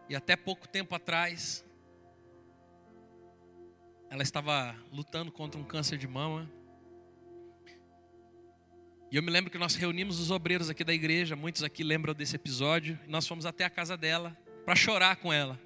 E 0.09 0.15
até 0.15 0.35
pouco 0.35 0.67
tempo 0.67 0.95
atrás, 0.95 1.63
ela 4.09 4.23
estava 4.23 4.75
lutando 4.91 5.31
contra 5.31 5.61
um 5.61 5.63
câncer 5.63 5.99
de 5.99 6.07
mama. 6.07 6.51
E 9.11 9.15
eu 9.15 9.21
me 9.21 9.29
lembro 9.29 9.51
que 9.51 9.57
nós 9.59 9.75
reunimos 9.75 10.19
os 10.19 10.31
obreiros 10.31 10.71
aqui 10.71 10.83
da 10.83 10.93
igreja, 10.93 11.35
muitos 11.35 11.61
aqui 11.61 11.83
lembram 11.83 12.15
desse 12.15 12.35
episódio, 12.35 12.97
e 13.05 13.11
nós 13.11 13.27
fomos 13.27 13.45
até 13.45 13.63
a 13.63 13.69
casa 13.69 13.95
dela 13.95 14.35
para 14.65 14.75
chorar 14.75 15.17
com 15.17 15.31
ela. 15.31 15.59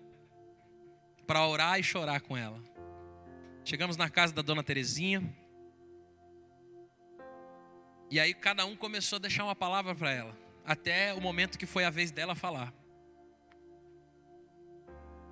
Para 1.26 1.48
orar 1.48 1.80
e 1.80 1.84
chorar 1.84 2.20
com 2.20 2.36
ela. 2.36 2.62
Chegamos 3.63 3.96
na 3.96 4.10
casa 4.10 4.34
da 4.34 4.42
Dona 4.42 4.62
Terezinha, 4.62 5.24
e 8.10 8.20
aí 8.20 8.34
cada 8.34 8.66
um 8.66 8.76
começou 8.76 9.18
a 9.18 9.20
deixar 9.20 9.44
uma 9.44 9.56
palavra 9.56 9.96
para 9.96 10.12
ela, 10.12 10.38
até 10.66 11.13
o 11.13 11.22
momento 11.22 11.58
que 11.58 11.66
foi 11.66 11.84
a 11.84 11.89
vez 11.89 12.12
dela 12.12 12.36
falar. 12.36 12.74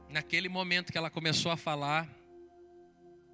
Naquele 0.10 0.50
momento 0.50 0.92
que 0.92 0.98
ela 0.98 1.10
começou 1.10 1.52
a 1.52 1.58
falar, 1.58 2.10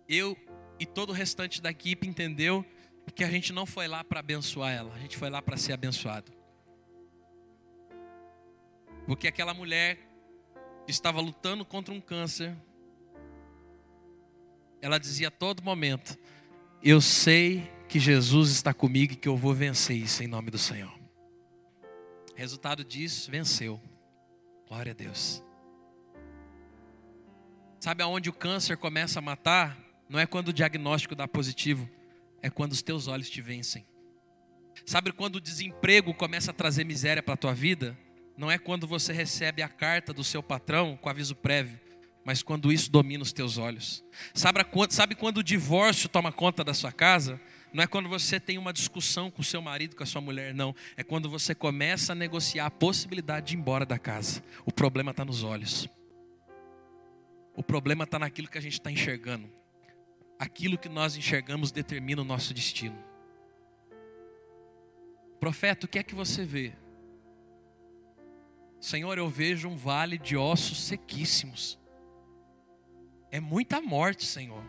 eu 0.07 0.37
e 0.79 0.85
todo 0.85 1.09
o 1.09 1.13
restante 1.13 1.61
da 1.61 1.71
equipe 1.71 2.07
entendeu 2.07 2.65
que 3.15 3.23
a 3.23 3.29
gente 3.29 3.51
não 3.51 3.65
foi 3.65 3.87
lá 3.87 4.03
para 4.03 4.19
abençoar 4.19 4.73
ela, 4.73 4.93
a 4.93 4.99
gente 4.99 5.17
foi 5.17 5.29
lá 5.29 5.41
para 5.41 5.57
ser 5.57 5.73
abençoado. 5.73 6.31
Porque 9.05 9.27
aquela 9.27 9.53
mulher 9.53 9.97
estava 10.87 11.21
lutando 11.21 11.65
contra 11.65 11.93
um 11.93 12.01
câncer, 12.01 12.55
ela 14.81 14.99
dizia 14.99 15.29
a 15.29 15.31
todo 15.31 15.63
momento: 15.63 16.17
Eu 16.83 17.01
sei 17.01 17.71
que 17.87 17.99
Jesus 17.99 18.51
está 18.51 18.73
comigo 18.73 19.13
e 19.13 19.15
que 19.15 19.27
eu 19.27 19.37
vou 19.37 19.53
vencer 19.53 19.95
isso 19.95 20.23
em 20.23 20.27
nome 20.27 20.51
do 20.51 20.57
Senhor. 20.57 20.93
Resultado 22.35 22.83
disso, 22.83 23.31
venceu. 23.31 23.81
Glória 24.67 24.91
a 24.91 24.95
Deus. 24.95 25.43
Sabe 27.79 28.03
aonde 28.03 28.29
o 28.29 28.33
câncer 28.33 28.77
começa 28.77 29.19
a 29.19 29.21
matar? 29.21 29.77
Não 30.09 30.19
é 30.19 30.25
quando 30.25 30.49
o 30.49 30.53
diagnóstico 30.53 31.15
dá 31.15 31.27
positivo, 31.27 31.89
é 32.41 32.49
quando 32.49 32.73
os 32.73 32.81
teus 32.81 33.07
olhos 33.07 33.29
te 33.29 33.41
vencem. 33.41 33.85
Sabe 34.85 35.11
quando 35.11 35.37
o 35.37 35.41
desemprego 35.41 36.13
começa 36.13 36.51
a 36.51 36.53
trazer 36.53 36.83
miséria 36.83 37.23
para 37.23 37.33
a 37.33 37.37
tua 37.37 37.53
vida? 37.53 37.97
Não 38.37 38.51
é 38.51 38.57
quando 38.57 38.85
você 38.85 39.11
recebe 39.11 39.61
a 39.61 39.69
carta 39.69 40.13
do 40.13 40.23
seu 40.23 40.43
patrão 40.43 40.97
com 40.97 41.09
aviso 41.09 41.35
prévio, 41.35 41.79
mas 42.23 42.43
quando 42.43 42.71
isso 42.71 42.91
domina 42.91 43.23
os 43.23 43.33
teus 43.33 43.57
olhos. 43.57 44.03
Sabe, 44.33 44.59
sabe 44.89 45.15
quando 45.15 45.37
o 45.37 45.43
divórcio 45.43 46.07
toma 46.07 46.31
conta 46.31 46.63
da 46.63 46.73
sua 46.73 46.91
casa? 46.91 47.39
Não 47.73 47.83
é 47.83 47.87
quando 47.87 48.07
você 48.07 48.39
tem 48.39 48.57
uma 48.57 48.71
discussão 48.71 49.29
com 49.29 49.43
seu 49.43 49.61
marido, 49.61 49.95
com 49.95 50.03
a 50.03 50.05
sua 50.05 50.21
mulher, 50.21 50.53
não. 50.53 50.73
É 50.95 51.03
quando 51.03 51.29
você 51.29 51.53
começa 51.53 52.13
a 52.13 52.15
negociar 52.15 52.65
a 52.65 52.71
possibilidade 52.71 53.47
de 53.47 53.55
ir 53.55 53.59
embora 53.59 53.85
da 53.85 53.99
casa. 53.99 54.43
O 54.65 54.71
problema 54.71 55.11
está 55.11 55.25
nos 55.25 55.43
olhos. 55.43 55.87
O 57.55 57.63
problema 57.63 58.03
está 58.03 58.17
naquilo 58.17 58.47
que 58.47 58.57
a 58.57 58.61
gente 58.61 58.73
está 58.73 58.91
enxergando. 58.91 59.49
Aquilo 60.39 60.77
que 60.77 60.87
nós 60.87 61.15
enxergamos 61.15 61.71
determina 61.71 62.21
o 62.21 62.25
nosso 62.25 62.53
destino. 62.53 62.97
Profeta, 65.39 65.85
o 65.85 65.89
que 65.89 65.99
é 65.99 66.03
que 66.03 66.15
você 66.15 66.45
vê? 66.45 66.73
Senhor, 68.79 69.17
eu 69.17 69.27
vejo 69.27 69.67
um 69.67 69.75
vale 69.75 70.17
de 70.17 70.37
ossos 70.37 70.83
sequíssimos. 70.83 71.79
É 73.31 73.39
muita 73.39 73.81
morte, 73.81 74.25
Senhor. 74.25 74.63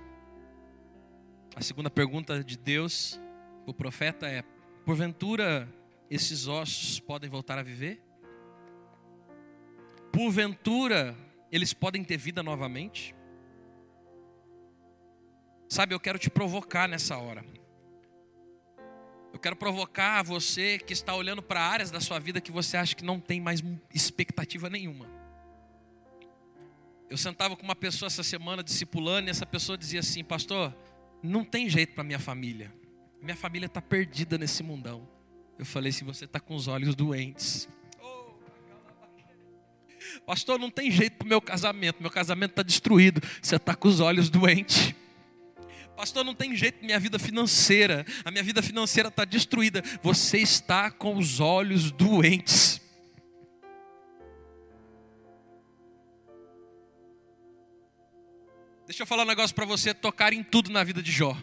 A 1.58 1.60
segunda 1.60 1.90
pergunta 1.90 2.44
de 2.44 2.56
Deus, 2.56 3.20
o 3.66 3.74
profeta 3.74 4.28
é: 4.28 4.44
porventura 4.84 5.68
esses 6.08 6.46
ossos 6.46 7.00
podem 7.00 7.28
voltar 7.28 7.58
a 7.58 7.64
viver? 7.64 8.00
Porventura 10.12 11.16
eles 11.50 11.72
podem 11.72 12.04
ter 12.04 12.16
vida 12.16 12.44
novamente? 12.44 13.12
Sabe, 15.68 15.96
eu 15.96 15.98
quero 15.98 16.16
te 16.16 16.30
provocar 16.30 16.88
nessa 16.88 17.18
hora. 17.18 17.44
Eu 19.32 19.40
quero 19.40 19.56
provocar 19.56 20.22
você 20.22 20.78
que 20.78 20.92
está 20.92 21.12
olhando 21.12 21.42
para 21.42 21.60
áreas 21.60 21.90
da 21.90 22.00
sua 22.00 22.20
vida 22.20 22.40
que 22.40 22.52
você 22.52 22.76
acha 22.76 22.94
que 22.94 23.04
não 23.04 23.18
tem 23.18 23.40
mais 23.40 23.64
expectativa 23.92 24.70
nenhuma. 24.70 25.10
Eu 27.10 27.18
sentava 27.18 27.56
com 27.56 27.64
uma 27.64 27.74
pessoa 27.74 28.06
essa 28.06 28.22
semana 28.22 28.62
discipulando 28.62 29.26
e 29.26 29.30
essa 29.32 29.44
pessoa 29.44 29.76
dizia 29.76 29.98
assim: 29.98 30.22
Pastor, 30.22 30.72
não 31.22 31.44
tem 31.44 31.68
jeito 31.68 31.94
para 31.94 32.04
minha 32.04 32.18
família. 32.18 32.72
Minha 33.20 33.36
família 33.36 33.66
está 33.66 33.80
perdida 33.82 34.38
nesse 34.38 34.62
mundão. 34.62 35.08
Eu 35.58 35.64
falei: 35.64 35.92
se 35.92 36.04
você 36.04 36.24
está 36.24 36.38
com 36.38 36.54
os 36.54 36.68
olhos 36.68 36.94
doentes. 36.94 37.68
Pastor, 40.24 40.58
não 40.58 40.70
tem 40.70 40.90
jeito 40.90 41.16
para 41.16 41.24
o 41.24 41.28
meu 41.28 41.40
casamento. 41.40 42.00
Meu 42.00 42.10
casamento 42.10 42.50
está 42.50 42.62
destruído. 42.62 43.20
Você 43.42 43.56
está 43.56 43.74
com 43.74 43.88
os 43.88 44.00
olhos 44.00 44.30
doentes. 44.30 44.94
Pastor, 45.96 46.24
não 46.24 46.34
tem 46.34 46.54
jeito 46.54 46.84
minha 46.84 47.00
vida 47.00 47.18
financeira. 47.18 48.06
A 48.24 48.30
minha 48.30 48.42
vida 48.44 48.62
financeira 48.62 49.08
está 49.08 49.24
destruída. 49.24 49.82
Você 50.02 50.38
está 50.38 50.90
com 50.90 51.16
os 51.16 51.40
olhos 51.40 51.90
doentes. 51.90 52.80
Deixa 58.88 59.02
eu 59.02 59.06
falar 59.06 59.24
um 59.24 59.26
negócio 59.26 59.54
para 59.54 59.66
você 59.66 59.92
tocar 59.92 60.32
em 60.32 60.42
tudo 60.42 60.70
na 60.70 60.82
vida 60.82 61.02
de 61.02 61.12
Jó. 61.12 61.36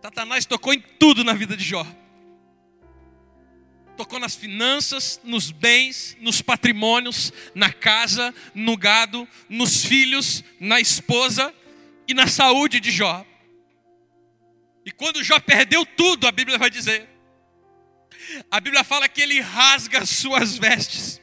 Satanás 0.00 0.46
tocou 0.46 0.72
em 0.72 0.80
tudo 0.80 1.22
na 1.22 1.34
vida 1.34 1.54
de 1.54 1.62
Jó. 1.62 1.86
Tocou 3.94 4.18
nas 4.18 4.34
finanças, 4.34 5.20
nos 5.22 5.50
bens, 5.50 6.16
nos 6.18 6.40
patrimônios, 6.40 7.30
na 7.54 7.70
casa, 7.70 8.34
no 8.54 8.74
gado, 8.74 9.28
nos 9.50 9.84
filhos, 9.84 10.42
na 10.58 10.80
esposa 10.80 11.54
e 12.08 12.14
na 12.14 12.26
saúde 12.26 12.80
de 12.80 12.90
Jó. 12.90 13.26
E 14.86 14.90
quando 14.90 15.22
Jó 15.22 15.38
perdeu 15.40 15.84
tudo, 15.84 16.26
a 16.26 16.32
Bíblia 16.32 16.56
vai 16.56 16.70
dizer. 16.70 17.06
A 18.50 18.58
Bíblia 18.58 18.82
fala 18.82 19.10
que 19.10 19.20
ele 19.20 19.42
rasga 19.42 19.98
as 19.98 20.08
suas 20.08 20.56
vestes 20.56 21.19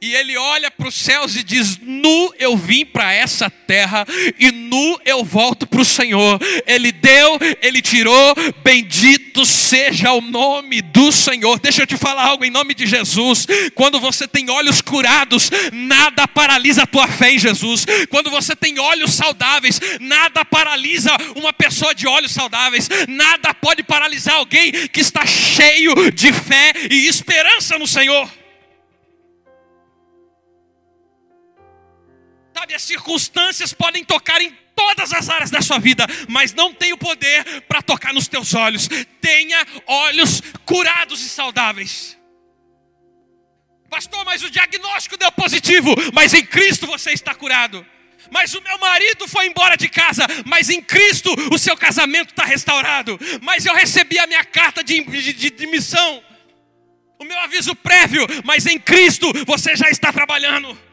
E 0.00 0.14
ele 0.14 0.36
olha 0.36 0.70
para 0.70 0.88
os 0.88 0.94
céus 0.94 1.36
e 1.36 1.42
diz: 1.42 1.78
Nu 1.80 2.32
eu 2.38 2.56
vim 2.56 2.84
para 2.84 3.12
essa 3.12 3.50
terra, 3.50 4.06
e 4.38 4.50
nu 4.50 4.98
eu 5.04 5.24
volto 5.24 5.66
para 5.66 5.80
o 5.80 5.84
Senhor. 5.84 6.40
Ele 6.66 6.92
deu, 6.92 7.38
ele 7.62 7.80
tirou, 7.80 8.34
bendito 8.62 9.44
seja 9.44 10.12
o 10.12 10.20
nome 10.20 10.82
do 10.82 11.12
Senhor. 11.12 11.58
Deixa 11.58 11.82
eu 11.82 11.86
te 11.86 11.96
falar 11.96 12.24
algo 12.24 12.44
em 12.44 12.50
nome 12.50 12.74
de 12.74 12.86
Jesus. 12.86 13.46
Quando 13.74 14.00
você 14.00 14.26
tem 14.26 14.50
olhos 14.50 14.80
curados, 14.80 15.50
nada 15.72 16.26
paralisa 16.26 16.82
a 16.82 16.86
tua 16.86 17.06
fé 17.06 17.32
em 17.32 17.38
Jesus. 17.38 17.86
Quando 18.08 18.30
você 18.30 18.54
tem 18.54 18.78
olhos 18.78 19.14
saudáveis, 19.14 19.80
nada 20.00 20.44
paralisa 20.44 21.16
uma 21.36 21.52
pessoa 21.52 21.94
de 21.94 22.06
olhos 22.06 22.32
saudáveis. 22.32 22.88
Nada 23.08 23.54
pode 23.54 23.82
paralisar 23.82 24.36
alguém 24.36 24.72
que 24.88 25.00
está 25.00 25.24
cheio 25.26 26.10
de 26.12 26.32
fé 26.32 26.72
e 26.90 27.06
esperança 27.06 27.78
no 27.78 27.86
Senhor. 27.86 28.37
Sabe, 32.58 32.74
as 32.74 32.82
circunstâncias 32.82 33.72
podem 33.72 34.02
tocar 34.02 34.40
em 34.40 34.50
todas 34.74 35.12
as 35.12 35.28
áreas 35.28 35.48
da 35.48 35.62
sua 35.62 35.78
vida, 35.78 36.04
mas 36.28 36.52
não 36.52 36.74
tem 36.74 36.92
o 36.92 36.98
poder 36.98 37.62
para 37.68 37.80
tocar 37.80 38.12
nos 38.12 38.26
teus 38.26 38.52
olhos. 38.52 38.88
Tenha 39.20 39.64
olhos 39.86 40.42
curados 40.64 41.24
e 41.24 41.28
saudáveis. 41.28 42.18
Pastor, 43.88 44.24
mas 44.24 44.42
o 44.42 44.50
diagnóstico 44.50 45.16
deu 45.16 45.30
positivo, 45.30 45.94
mas 46.12 46.34
em 46.34 46.44
Cristo 46.44 46.84
você 46.88 47.12
está 47.12 47.32
curado. 47.32 47.86
Mas 48.28 48.52
o 48.54 48.60
meu 48.60 48.76
marido 48.76 49.28
foi 49.28 49.46
embora 49.46 49.76
de 49.76 49.88
casa, 49.88 50.26
mas 50.44 50.68
em 50.68 50.82
Cristo 50.82 51.32
o 51.52 51.58
seu 51.60 51.76
casamento 51.76 52.30
está 52.30 52.44
restaurado. 52.44 53.16
Mas 53.40 53.66
eu 53.66 53.74
recebi 53.74 54.18
a 54.18 54.26
minha 54.26 54.44
carta 54.44 54.82
de, 54.82 55.00
de, 55.00 55.32
de 55.32 55.50
demissão, 55.50 56.24
o 57.20 57.24
meu 57.24 57.38
aviso 57.38 57.72
prévio, 57.76 58.26
mas 58.44 58.66
em 58.66 58.80
Cristo 58.80 59.32
você 59.46 59.76
já 59.76 59.88
está 59.90 60.12
trabalhando. 60.12 60.87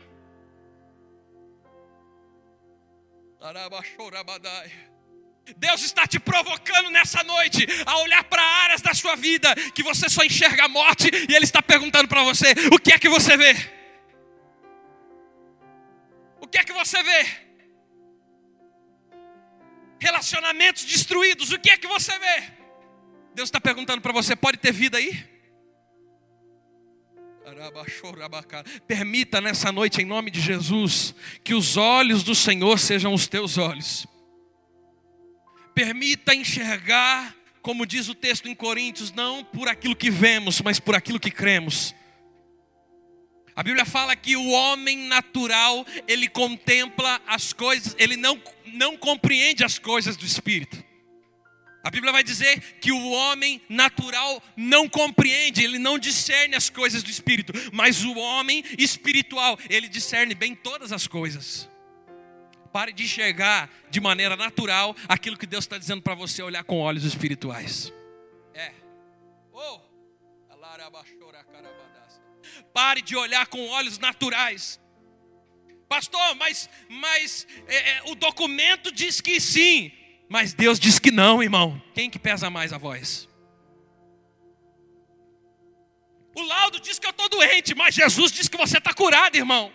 Deus 5.57 5.83
está 5.83 6.07
te 6.07 6.19
provocando 6.19 6.89
nessa 6.89 7.23
noite 7.23 7.67
a 7.85 7.99
olhar 7.99 8.23
para 8.23 8.41
áreas 8.41 8.81
da 8.81 8.93
sua 8.93 9.15
vida 9.15 9.53
que 9.73 9.83
você 9.83 10.09
só 10.09 10.23
enxerga 10.23 10.65
a 10.65 10.67
morte 10.67 11.09
e 11.29 11.35
Ele 11.35 11.45
está 11.45 11.61
perguntando 11.61 12.07
para 12.07 12.23
você: 12.23 12.53
o 12.71 12.79
que 12.79 12.91
é 12.91 12.97
que 12.97 13.07
você 13.07 13.37
vê? 13.37 13.53
O 16.41 16.47
que 16.47 16.57
é 16.57 16.63
que 16.63 16.73
você 16.73 17.03
vê? 17.03 17.25
Relacionamentos 19.99 20.83
destruídos, 20.83 21.51
o 21.51 21.59
que 21.59 21.69
é 21.69 21.77
que 21.77 21.87
você 21.87 22.17
vê? 22.17 22.51
Deus 23.35 23.47
está 23.47 23.61
perguntando 23.61 24.01
para 24.01 24.11
você: 24.11 24.35
pode 24.35 24.57
ter 24.57 24.71
vida 24.71 24.97
aí? 24.97 25.34
Permita 28.87 29.39
nessa 29.39 29.71
noite, 29.71 30.01
em 30.01 30.05
nome 30.05 30.31
de 30.31 30.41
Jesus, 30.41 31.13
que 31.43 31.53
os 31.53 31.77
olhos 31.77 32.23
do 32.23 32.33
Senhor 32.33 32.79
sejam 32.79 33.13
os 33.13 33.27
teus 33.27 33.57
olhos. 33.57 34.07
Permita 35.73 36.33
enxergar, 36.33 37.35
como 37.61 37.85
diz 37.85 38.07
o 38.07 38.15
texto 38.15 38.47
em 38.47 38.55
Coríntios, 38.55 39.11
não 39.11 39.43
por 39.43 39.67
aquilo 39.67 39.95
que 39.95 40.09
vemos, 40.09 40.61
mas 40.61 40.79
por 40.79 40.95
aquilo 40.95 41.19
que 41.19 41.31
cremos. 41.31 41.93
A 43.55 43.63
Bíblia 43.63 43.85
fala 43.85 44.15
que 44.15 44.35
o 44.35 44.49
homem 44.51 45.07
natural, 45.07 45.85
ele 46.07 46.27
contempla 46.27 47.21
as 47.25 47.53
coisas, 47.53 47.95
ele 47.97 48.17
não, 48.17 48.41
não 48.65 48.97
compreende 48.97 49.63
as 49.63 49.79
coisas 49.79 50.15
do 50.15 50.25
Espírito. 50.25 50.84
A 51.85 51.91
Bíblia 51.91 52.11
vai 52.11 52.23
dizer 52.23 52.59
que 52.79 52.91
o 52.91 53.11
homem 53.11 53.61
natural 53.69 54.41
não 54.57 54.89
compreende, 54.89 55.63
ele 55.63 55.77
não 55.77 55.99
discerne 55.99 56.55
as 56.55 56.67
coisas 56.67 57.03
do 57.03 57.11
espírito, 57.11 57.53
mas 57.71 58.03
o 58.03 58.17
homem 58.17 58.63
espiritual, 58.75 59.55
ele 59.69 59.87
discerne 59.87 60.33
bem 60.33 60.55
todas 60.55 60.91
as 60.91 61.05
coisas. 61.05 61.69
Pare 62.73 62.91
de 62.91 63.03
enxergar 63.03 63.69
de 63.91 64.01
maneira 64.01 64.35
natural 64.35 64.95
aquilo 65.07 65.37
que 65.37 65.45
Deus 65.45 65.65
está 65.65 65.77
dizendo 65.77 66.01
para 66.01 66.15
você 66.15 66.41
olhar 66.41 66.63
com 66.63 66.79
olhos 66.79 67.03
espirituais. 67.03 67.93
É. 68.55 68.71
Oh. 69.53 69.79
Pare 72.73 73.03
de 73.03 73.15
olhar 73.15 73.45
com 73.45 73.63
olhos 73.67 73.99
naturais. 73.99 74.79
Pastor, 75.87 76.33
mas, 76.33 76.67
mas 76.89 77.45
é, 77.67 77.91
é, 77.91 78.01
o 78.05 78.15
documento 78.15 78.91
diz 78.91 79.21
que 79.21 79.39
sim. 79.39 79.91
Mas 80.27 80.53
Deus 80.53 80.79
diz 80.79 80.99
que 80.99 81.11
não, 81.11 81.41
irmão. 81.41 81.81
Quem 81.93 82.09
que 82.09 82.17
pesa 82.17 82.49
mais 82.49 82.73
a 82.73 82.77
voz? 82.77 83.29
O 86.35 86.41
laudo 86.41 86.79
diz 86.79 86.99
que 86.99 87.05
eu 87.05 87.11
estou 87.11 87.29
doente, 87.29 87.73
mas 87.73 87.95
Jesus 87.95 88.31
diz 88.31 88.47
que 88.47 88.57
você 88.57 88.77
está 88.77 88.93
curado, 88.93 89.35
irmão. 89.35 89.71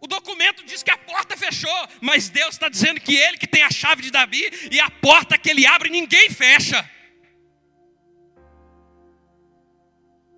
O 0.00 0.06
documento 0.06 0.64
diz 0.64 0.82
que 0.82 0.90
a 0.90 0.96
porta 0.96 1.36
fechou, 1.36 1.88
mas 2.00 2.28
Deus 2.28 2.54
está 2.54 2.68
dizendo 2.68 3.00
que 3.00 3.16
Ele 3.16 3.36
que 3.36 3.46
tem 3.46 3.62
a 3.62 3.70
chave 3.70 4.00
de 4.00 4.10
Davi 4.10 4.48
e 4.70 4.80
a 4.80 4.88
porta 4.88 5.36
que 5.36 5.50
Ele 5.50 5.66
abre 5.66 5.90
ninguém 5.90 6.30
fecha. 6.30 6.88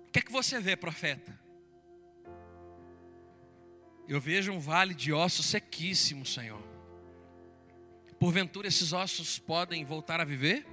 O 0.07 0.11
que 0.11 0.19
é 0.19 0.21
que 0.21 0.31
você 0.31 0.59
vê, 0.59 0.75
profeta? 0.75 1.40
Eu 4.11 4.19
vejo 4.19 4.51
um 4.51 4.59
vale 4.59 4.93
de 4.93 5.13
ossos 5.13 5.45
sequíssimo, 5.45 6.25
Senhor. 6.25 6.61
Porventura 8.19 8.67
esses 8.67 8.91
ossos 8.91 9.39
podem 9.39 9.85
voltar 9.85 10.19
a 10.19 10.25
viver? 10.25 10.67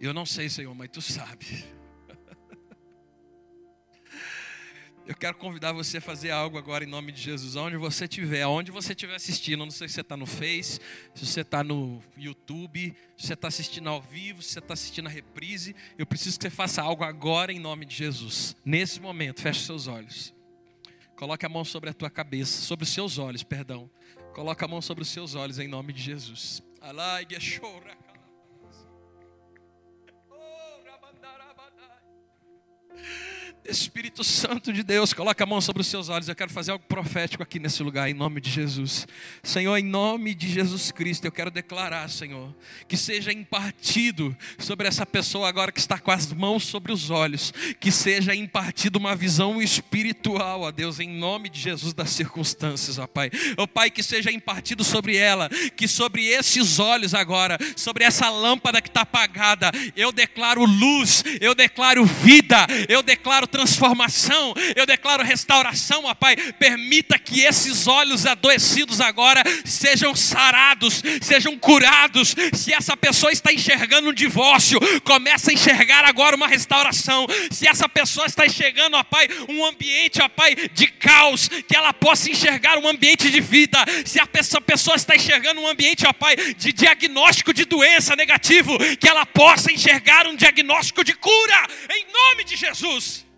Eu 0.00 0.14
não 0.14 0.24
sei, 0.24 0.48
Senhor, 0.48 0.74
mas 0.74 0.88
tu 0.88 1.02
sabe. 1.02 1.66
Eu 5.06 5.14
quero 5.14 5.36
convidar 5.36 5.72
você 5.72 5.98
a 5.98 6.00
fazer 6.00 6.30
algo 6.30 6.56
agora 6.56 6.82
em 6.82 6.86
nome 6.86 7.12
de 7.12 7.20
Jesus, 7.20 7.56
onde 7.56 7.76
você 7.76 8.04
estiver, 8.04 8.46
onde 8.46 8.70
você 8.70 8.94
estiver 8.94 9.16
assistindo. 9.16 9.58
Não 9.58 9.70
sei 9.70 9.86
se 9.86 9.96
você 9.96 10.00
está 10.00 10.16
no 10.16 10.24
Face, 10.24 10.80
se 11.14 11.26
você 11.26 11.42
está 11.42 11.62
no 11.62 12.02
YouTube, 12.16 12.96
se 13.18 13.26
você 13.26 13.34
está 13.34 13.48
assistindo 13.48 13.90
ao 13.90 14.00
vivo, 14.00 14.40
se 14.40 14.54
você 14.54 14.60
está 14.60 14.72
assistindo 14.72 15.08
a 15.08 15.10
reprise. 15.10 15.76
Eu 15.98 16.06
preciso 16.06 16.38
que 16.38 16.44
você 16.44 16.50
faça 16.50 16.80
algo 16.80 17.04
agora 17.04 17.52
em 17.52 17.58
nome 17.58 17.84
de 17.84 17.94
Jesus. 17.94 18.56
Nesse 18.64 18.98
momento, 18.98 19.42
feche 19.42 19.66
seus 19.66 19.86
olhos. 19.86 20.39
Coloque 21.20 21.44
a 21.44 21.50
mão 21.50 21.66
sobre 21.66 21.90
a 21.90 21.92
tua 21.92 22.08
cabeça, 22.08 22.62
sobre 22.62 22.84
os 22.84 22.88
seus 22.88 23.18
olhos, 23.18 23.42
perdão. 23.42 23.90
Coloque 24.32 24.64
a 24.64 24.66
mão 24.66 24.80
sobre 24.80 25.02
os 25.02 25.08
seus 25.10 25.34
olhos 25.34 25.58
em 25.58 25.68
nome 25.68 25.92
de 25.92 26.00
Jesus. 26.00 26.62
Alai, 26.80 27.26
Espírito 33.64 34.24
Santo 34.24 34.72
de 34.72 34.82
Deus, 34.82 35.12
coloca 35.12 35.44
a 35.44 35.46
mão 35.46 35.60
sobre 35.60 35.82
os 35.82 35.86
seus 35.86 36.08
olhos. 36.08 36.28
Eu 36.28 36.34
quero 36.34 36.50
fazer 36.50 36.72
algo 36.72 36.84
profético 36.88 37.42
aqui 37.42 37.58
nesse 37.58 37.82
lugar, 37.82 38.08
em 38.08 38.14
nome 38.14 38.40
de 38.40 38.50
Jesus. 38.50 39.06
Senhor, 39.42 39.76
em 39.76 39.84
nome 39.84 40.34
de 40.34 40.50
Jesus 40.50 40.90
Cristo, 40.90 41.24
eu 41.26 41.32
quero 41.32 41.50
declarar, 41.50 42.08
Senhor, 42.08 42.54
que 42.88 42.96
seja 42.96 43.32
impartido 43.32 44.36
sobre 44.58 44.88
essa 44.88 45.04
pessoa 45.04 45.48
agora 45.48 45.70
que 45.70 45.78
está 45.78 45.98
com 45.98 46.10
as 46.10 46.32
mãos 46.32 46.64
sobre 46.64 46.92
os 46.92 47.10
olhos, 47.10 47.52
que 47.78 47.92
seja 47.92 48.34
impartido 48.34 48.98
uma 48.98 49.14
visão 49.14 49.60
espiritual, 49.60 50.62
ó 50.62 50.70
Deus, 50.70 50.98
em 50.98 51.08
nome 51.08 51.48
de 51.48 51.60
Jesus 51.60 51.92
das 51.92 52.10
circunstâncias, 52.10 52.98
ó 52.98 53.06
Pai. 53.06 53.30
Ó 53.56 53.66
Pai, 53.66 53.90
que 53.90 54.02
seja 54.02 54.32
impartido 54.32 54.82
sobre 54.82 55.16
ela, 55.16 55.48
que 55.76 55.86
sobre 55.86 56.26
esses 56.26 56.78
olhos 56.78 57.14
agora, 57.14 57.58
sobre 57.76 58.04
essa 58.04 58.30
lâmpada 58.30 58.80
que 58.80 58.88
está 58.88 59.02
apagada, 59.02 59.70
eu 59.94 60.10
declaro 60.12 60.64
luz, 60.64 61.22
eu 61.40 61.54
declaro 61.54 62.04
vida, 62.04 62.66
eu 62.88 63.02
declaro 63.02 63.49
transformação, 63.50 64.54
eu 64.76 64.86
declaro 64.86 65.22
restauração, 65.22 66.04
ó 66.04 66.14
Pai. 66.14 66.36
Permita 66.58 67.18
que 67.18 67.40
esses 67.40 67.86
olhos 67.86 68.26
adoecidos 68.26 69.00
agora 69.00 69.42
sejam 69.64 70.14
sarados, 70.14 71.02
sejam 71.20 71.58
curados. 71.58 72.34
Se 72.54 72.72
essa 72.72 72.96
pessoa 72.96 73.32
está 73.32 73.52
enxergando 73.52 74.10
um 74.10 74.12
divórcio, 74.12 74.78
começa 75.04 75.50
a 75.50 75.54
enxergar 75.54 76.04
agora 76.04 76.36
uma 76.36 76.46
restauração. 76.46 77.26
Se 77.50 77.66
essa 77.66 77.88
pessoa 77.88 78.26
está 78.26 78.46
enxergando, 78.46 78.96
ó 78.96 79.02
Pai, 79.04 79.28
um 79.48 79.64
ambiente, 79.64 80.22
ó 80.22 80.28
Pai, 80.28 80.54
de 80.72 80.86
caos, 80.86 81.48
que 81.48 81.76
ela 81.76 81.92
possa 81.92 82.30
enxergar 82.30 82.78
um 82.78 82.88
ambiente 82.88 83.30
de 83.30 83.40
vida. 83.40 83.78
Se 84.04 84.20
essa 84.20 84.60
pessoa 84.60 84.96
está 84.96 85.16
enxergando 85.16 85.60
um 85.60 85.68
ambiente, 85.68 86.06
ó 86.06 86.12
Pai, 86.12 86.36
de 86.36 86.72
diagnóstico 86.72 87.52
de 87.52 87.64
doença 87.64 88.14
negativo, 88.14 88.78
que 88.96 89.08
ela 89.08 89.26
possa 89.26 89.72
enxergar 89.72 90.26
um 90.26 90.36
diagnóstico 90.36 91.04
de 91.04 91.14
cura, 91.14 91.66
em 91.90 92.06
nome 92.12 92.44
de 92.44 92.56
Jesus. 92.56 93.29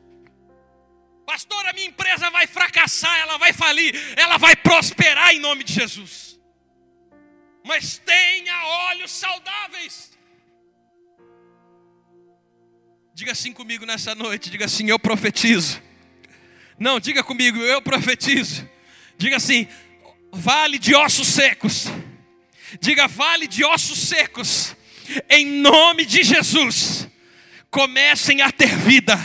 Pastor, 1.33 1.67
a 1.67 1.73
minha 1.73 1.87
empresa 1.87 2.29
vai 2.29 2.47
fracassar, 2.47 3.19
ela 3.21 3.39
vai 3.39 3.55
falir, 3.55 3.95
ela 4.19 4.37
vai 4.37 4.55
prosperar 4.55 5.33
em 5.33 5.39
nome 5.39 5.65
de 5.65 5.73
Jesus. 5.73 6.39
Mas 7.65 7.97
tenha 7.97 8.67
olhos 8.91 9.11
saudáveis. 9.11 10.13
Diga 13.15 13.33
assim 13.33 13.51
comigo 13.51 13.87
nessa 13.87 14.15
noite, 14.15 14.51
diga 14.51 14.67
assim: 14.67 14.91
eu 14.91 14.99
profetizo. 14.99 15.83
Não, 16.79 17.01
diga 17.01 17.25
comigo, 17.25 17.59
eu 17.61 17.81
profetizo. 17.81 18.69
Diga 19.17 19.37
assim: 19.37 19.67
vale 20.31 20.79
de 20.79 20.95
ossos 20.95 21.29
secos. 21.29 21.87
Diga 22.79 23.09
vale 23.09 23.47
de 23.47 23.65
ossos 23.65 23.99
secos. 23.99 24.77
Em 25.31 25.47
nome 25.47 26.05
de 26.05 26.23
Jesus 26.25 27.09
comecem 27.71 28.43
a 28.43 28.53
ter 28.53 28.77
vida. 28.77 29.19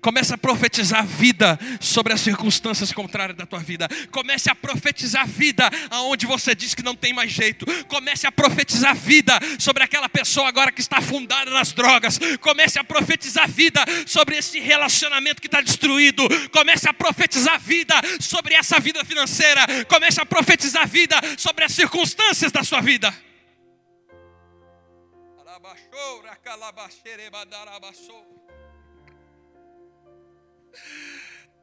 Comece 0.00 0.32
a 0.34 0.38
profetizar 0.38 1.06
vida 1.06 1.58
sobre 1.80 2.12
as 2.12 2.20
circunstâncias 2.20 2.92
contrárias 2.92 3.36
da 3.36 3.44
tua 3.44 3.58
vida. 3.58 3.88
Comece 4.10 4.50
a 4.50 4.54
profetizar 4.54 5.26
vida 5.26 5.68
aonde 5.90 6.26
você 6.26 6.54
diz 6.54 6.74
que 6.74 6.82
não 6.82 6.94
tem 6.94 7.12
mais 7.12 7.30
jeito. 7.30 7.66
Comece 7.84 8.26
a 8.26 8.32
profetizar 8.32 8.94
vida 8.96 9.38
sobre 9.58 9.82
aquela 9.82 10.08
pessoa 10.08 10.48
agora 10.48 10.72
que 10.72 10.80
está 10.80 10.98
afundada 10.98 11.50
nas 11.50 11.72
drogas. 11.72 12.18
Comece 12.40 12.78
a 12.78 12.84
profetizar 12.84 13.48
vida 13.48 13.84
sobre 14.06 14.36
esse 14.36 14.58
relacionamento 14.58 15.40
que 15.40 15.48
está 15.48 15.60
destruído. 15.60 16.26
Comece 16.50 16.88
a 16.88 16.94
profetizar 16.94 17.60
vida 17.60 17.94
sobre 18.20 18.54
essa 18.54 18.80
vida 18.80 19.04
financeira. 19.04 19.66
Comece 19.84 20.20
a 20.20 20.26
profetizar 20.26 20.88
vida 20.88 21.20
sobre 21.36 21.64
as 21.64 21.72
circunstâncias 21.72 22.50
da 22.50 22.64
sua 22.64 22.80
vida. 22.80 23.14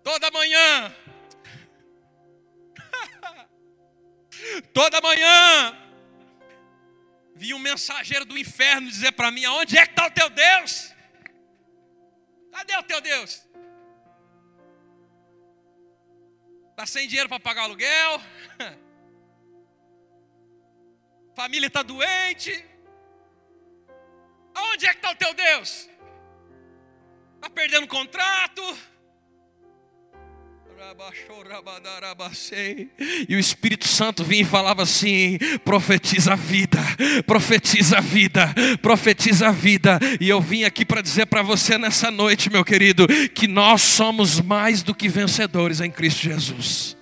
Toda 0.03 0.31
manhã, 0.31 0.95
toda 4.73 5.01
manhã, 5.01 5.77
vi 7.35 7.53
um 7.53 7.59
mensageiro 7.59 8.25
do 8.25 8.37
inferno 8.37 8.89
dizer 8.89 9.11
para 9.11 9.31
mim: 9.31 9.43
Aonde 9.45 9.77
é 9.77 9.85
que 9.85 9.91
está 9.91 10.07
o 10.07 10.11
teu 10.11 10.29
Deus? 10.29 10.93
Cadê 12.51 12.75
o 12.77 12.83
teu 12.83 13.01
Deus? 13.01 13.45
Está 16.71 16.85
sem 16.85 17.07
dinheiro 17.07 17.27
para 17.27 17.39
pagar 17.39 17.63
aluguel? 17.63 18.21
Família 21.35 21.67
está 21.67 21.83
doente? 21.83 22.65
Aonde 24.53 24.85
é 24.87 24.89
que 24.89 24.97
está 24.97 25.11
o 25.11 25.15
teu 25.15 25.33
Deus? 25.33 25.89
Está 27.35 27.49
perdendo 27.49 27.87
contrato? 27.87 28.61
E 33.27 33.35
o 33.35 33.39
Espírito 33.39 33.87
Santo 33.87 34.23
vinha 34.23 34.43
e 34.43 34.45
falava 34.45 34.83
assim: 34.83 35.39
profetiza 35.65 36.33
a 36.33 36.35
vida, 36.35 36.79
profetiza 37.25 37.97
a 37.97 38.01
vida, 38.01 38.53
profetiza 38.81 39.47
a 39.47 39.51
vida. 39.51 39.99
E 40.21 40.29
eu 40.29 40.39
vim 40.39 40.65
aqui 40.65 40.85
para 40.85 41.01
dizer 41.01 41.25
para 41.25 41.41
você 41.41 41.77
nessa 41.77 42.11
noite, 42.11 42.51
meu 42.51 42.63
querido, 42.63 43.07
que 43.33 43.47
nós 43.47 43.81
somos 43.81 44.39
mais 44.39 44.83
do 44.83 44.93
que 44.93 45.09
vencedores 45.09 45.81
em 45.81 45.89
Cristo 45.89 46.21
Jesus. 46.21 46.95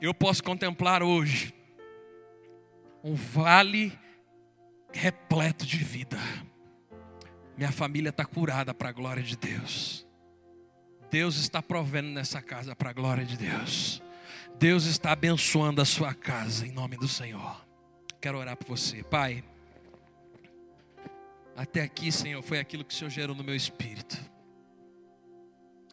Eu 0.00 0.12
posso 0.12 0.42
contemplar 0.42 1.02
hoje 1.02 1.54
um 3.04 3.14
vale 3.14 3.92
repleto 4.92 5.64
de 5.64 5.78
vida. 5.78 6.18
Minha 7.56 7.70
família 7.70 8.10
está 8.10 8.24
curada 8.24 8.74
para 8.74 8.88
a 8.88 8.92
glória 8.92 9.22
de 9.22 9.36
Deus. 9.36 10.04
Deus 11.14 11.36
está 11.36 11.62
provendo 11.62 12.08
nessa 12.08 12.42
casa 12.42 12.74
para 12.74 12.90
a 12.90 12.92
glória 12.92 13.24
de 13.24 13.36
Deus. 13.36 14.02
Deus 14.58 14.84
está 14.84 15.12
abençoando 15.12 15.80
a 15.80 15.84
sua 15.84 16.12
casa 16.12 16.66
em 16.66 16.72
nome 16.72 16.96
do 16.96 17.06
Senhor. 17.06 17.64
Quero 18.20 18.36
orar 18.36 18.56
por 18.56 18.76
você, 18.76 19.00
Pai. 19.04 19.44
Até 21.54 21.82
aqui, 21.82 22.10
Senhor, 22.10 22.42
foi 22.42 22.58
aquilo 22.58 22.84
que 22.84 22.92
o 22.92 22.96
Senhor 22.96 23.10
gerou 23.10 23.36
no 23.36 23.44
meu 23.44 23.54
espírito. 23.54 24.18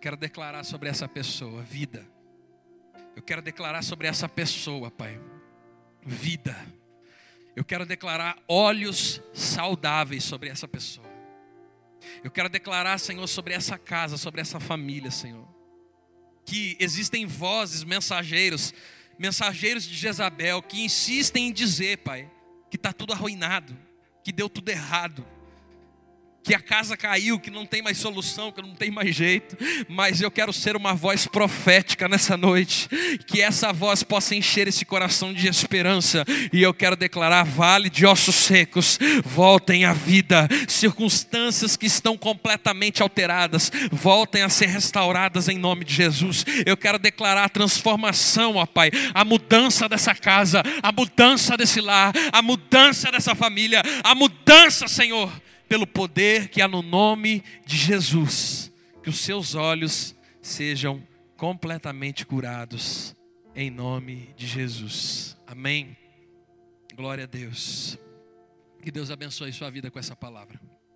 Quero 0.01 0.17
declarar 0.17 0.63
sobre 0.63 0.89
essa 0.89 1.07
pessoa 1.07 1.61
vida. 1.61 2.03
Eu 3.15 3.21
quero 3.21 3.43
declarar 3.43 3.83
sobre 3.83 4.07
essa 4.07 4.27
pessoa, 4.27 4.89
Pai, 4.89 5.21
vida. 6.03 6.57
Eu 7.55 7.63
quero 7.63 7.85
declarar 7.85 8.39
olhos 8.47 9.21
saudáveis 9.35 10.23
sobre 10.23 10.49
essa 10.49 10.67
pessoa. 10.67 11.10
Eu 12.23 12.31
quero 12.31 12.49
declarar, 12.49 12.97
Senhor, 12.97 13.25
sobre 13.27 13.53
essa 13.53 13.77
casa, 13.77 14.17
sobre 14.17 14.41
essa 14.41 14.59
família, 14.59 15.11
Senhor, 15.11 15.47
que 16.45 16.75
existem 16.79 17.25
vozes, 17.25 17.83
mensageiros, 17.83 18.73
mensageiros 19.17 19.83
de 19.83 19.95
Jezabel, 19.95 20.61
que 20.61 20.83
insistem 20.83 21.47
em 21.47 21.53
dizer, 21.53 21.97
Pai, 21.99 22.29
que 22.69 22.77
está 22.77 22.91
tudo 22.91 23.13
arruinado, 23.13 23.77
que 24.23 24.31
deu 24.31 24.49
tudo 24.49 24.69
errado, 24.69 25.25
que 26.43 26.55
a 26.55 26.59
casa 26.59 26.97
caiu, 26.97 27.39
que 27.39 27.51
não 27.51 27.65
tem 27.65 27.81
mais 27.81 27.97
solução, 27.97 28.51
que 28.51 28.61
não 28.61 28.73
tem 28.73 28.89
mais 28.89 29.15
jeito, 29.15 29.55
mas 29.87 30.21
eu 30.21 30.31
quero 30.31 30.51
ser 30.51 30.75
uma 30.75 30.93
voz 30.93 31.27
profética 31.27 32.07
nessa 32.07 32.35
noite, 32.35 32.89
que 33.27 33.41
essa 33.41 33.71
voz 33.71 34.01
possa 34.03 34.35
encher 34.35 34.67
esse 34.67 34.83
coração 34.83 35.33
de 35.33 35.47
esperança, 35.47 36.25
e 36.51 36.61
eu 36.61 36.73
quero 36.73 36.95
declarar: 36.95 37.43
vale 37.43 37.89
de 37.89 38.05
ossos 38.05 38.35
secos, 38.35 38.97
voltem 39.23 39.85
à 39.85 39.93
vida, 39.93 40.47
circunstâncias 40.67 41.77
que 41.77 41.85
estão 41.85 42.17
completamente 42.17 43.01
alteradas, 43.03 43.71
voltem 43.91 44.41
a 44.41 44.49
ser 44.49 44.67
restauradas 44.67 45.47
em 45.47 45.57
nome 45.57 45.85
de 45.85 45.93
Jesus. 45.93 46.43
Eu 46.65 46.75
quero 46.75 46.97
declarar 46.97 47.45
a 47.45 47.49
transformação, 47.49 48.55
ó 48.55 48.65
Pai, 48.65 48.89
a 49.13 49.23
mudança 49.23 49.87
dessa 49.87 50.15
casa, 50.15 50.63
a 50.81 50.91
mudança 50.91 51.55
desse 51.55 51.81
lar, 51.81 52.13
a 52.31 52.41
mudança 52.41 53.11
dessa 53.11 53.35
família, 53.35 53.83
a 54.03 54.15
mudança, 54.15 54.87
Senhor 54.87 55.31
pelo 55.71 55.87
poder 55.87 56.49
que 56.49 56.61
há 56.61 56.67
no 56.67 56.81
nome 56.81 57.41
de 57.65 57.77
Jesus, 57.77 58.69
que 59.01 59.09
os 59.09 59.19
seus 59.19 59.55
olhos 59.55 60.13
sejam 60.41 61.01
completamente 61.37 62.25
curados, 62.25 63.15
em 63.55 63.71
nome 63.71 64.33
de 64.35 64.45
Jesus. 64.45 65.37
Amém. 65.47 65.95
Glória 66.93 67.23
a 67.23 67.27
Deus. 67.27 67.97
Que 68.83 68.91
Deus 68.91 69.09
abençoe 69.09 69.53
sua 69.53 69.69
vida 69.69 69.89
com 69.89 69.97
essa 69.97 70.13
palavra. 70.13 70.59